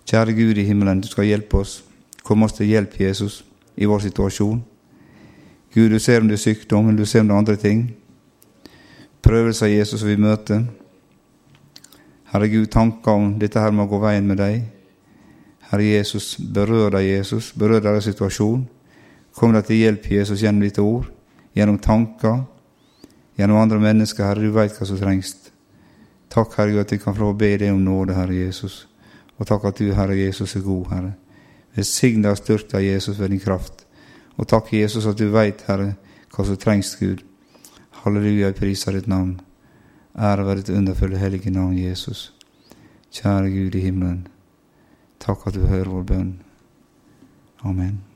Kjære 0.08 0.34
Gud 0.34 0.58
i 0.58 0.66
himmelen, 0.66 1.02
du 1.02 1.08
skal 1.12 1.28
hjelpe 1.28 1.60
oss. 1.60 1.84
Kom 2.24 2.44
oss 2.44 2.56
til 2.56 2.72
hjelp, 2.72 2.96
Jesus, 3.00 3.44
i 3.76 3.86
vår 3.86 4.00
situasjon. 4.08 4.64
Gud, 5.74 5.90
du 5.92 6.00
ser 6.00 6.22
om 6.22 6.28
det 6.28 6.40
er 6.40 6.46
sykdom, 6.48 6.96
du 6.96 7.06
ser 7.06 7.22
om 7.22 7.28
det 7.28 7.36
er 7.36 7.44
andre 7.44 7.56
ting. 7.56 7.84
Prøvelser 9.22 9.76
Jesus 9.76 10.06
vi 10.08 10.16
møter. 10.16 10.64
Herre 12.32 12.48
Gud, 12.50 12.66
tanker 12.72 13.12
om 13.12 13.34
dette 13.40 13.60
her 13.60 13.76
med 13.76 13.86
å 13.86 13.92
gå 13.92 14.00
veien 14.02 14.28
med 14.28 14.40
deg. 14.40 14.64
Herre 15.70 15.86
Jesus, 15.86 16.34
berør 16.40 16.96
deg, 16.98 17.06
Jesus. 17.12 17.52
Berør 17.54 17.84
deres 17.86 18.08
situasjon. 18.10 18.64
Kom 19.38 19.54
deg 19.54 19.68
til 19.68 19.84
hjelp, 19.84 20.08
Jesus, 20.12 20.42
gjennom 20.42 20.66
ditt 20.66 20.80
ord, 20.82 21.06
gjennom 21.56 21.78
tanker, 21.80 22.42
gjennom 23.38 23.62
andre 23.62 23.80
mennesker, 23.84 24.26
Herre. 24.26 24.44
Du 24.44 24.56
veit 24.56 24.74
hva 24.74 24.88
som 24.90 24.98
trengs. 25.00 25.36
Takk, 26.30 26.56
Herre 26.58 26.74
Gud, 26.74 26.82
at 26.84 26.94
vi 26.94 27.02
kan 27.02 27.18
få 27.18 27.32
be 27.38 27.52
deg 27.62 27.74
om 27.74 27.84
nåde, 27.86 28.18
Herre 28.18 28.36
Jesus. 28.36 28.82
Og 29.38 29.48
takk 29.48 29.70
at 29.70 29.80
du, 29.80 29.92
Herre 29.96 30.18
Jesus, 30.18 30.56
er 30.58 30.66
god, 30.66 30.90
Herre. 30.94 31.14
Velsign 31.78 32.26
deg 32.26 32.34
og 32.34 32.42
styrk 32.42 32.72
deg, 32.74 32.90
Jesus, 32.90 33.20
ved 33.22 33.32
din 33.34 33.44
kraft. 33.44 33.86
Og 34.38 34.50
takk, 34.50 34.74
Jesus, 34.74 35.08
at 35.08 35.22
du 35.22 35.30
veit, 35.34 35.62
Herre, 35.70 35.94
hva 36.34 36.48
som 36.48 36.58
trengs, 36.60 36.96
Gud. 37.00 37.22
Halleluja, 38.02 38.50
jeg 38.50 38.58
priser 38.58 38.98
ditt 38.98 39.10
navn. 39.12 39.38
Ære 40.18 40.46
være 40.48 40.64
ditt 40.64 40.74
underfulle, 40.76 41.22
hellige 41.22 41.54
navn, 41.54 41.78
Jesus. 41.78 42.34
Kjære 43.14 43.54
Gud 43.54 43.78
i 43.78 43.86
himmelen. 43.86 44.28
Takk 45.20 45.48
at 45.48 45.54
du 45.54 45.66
hører 45.68 45.90
vår 45.90 46.04
bønn. 46.04 46.32
Amen. 47.68 48.09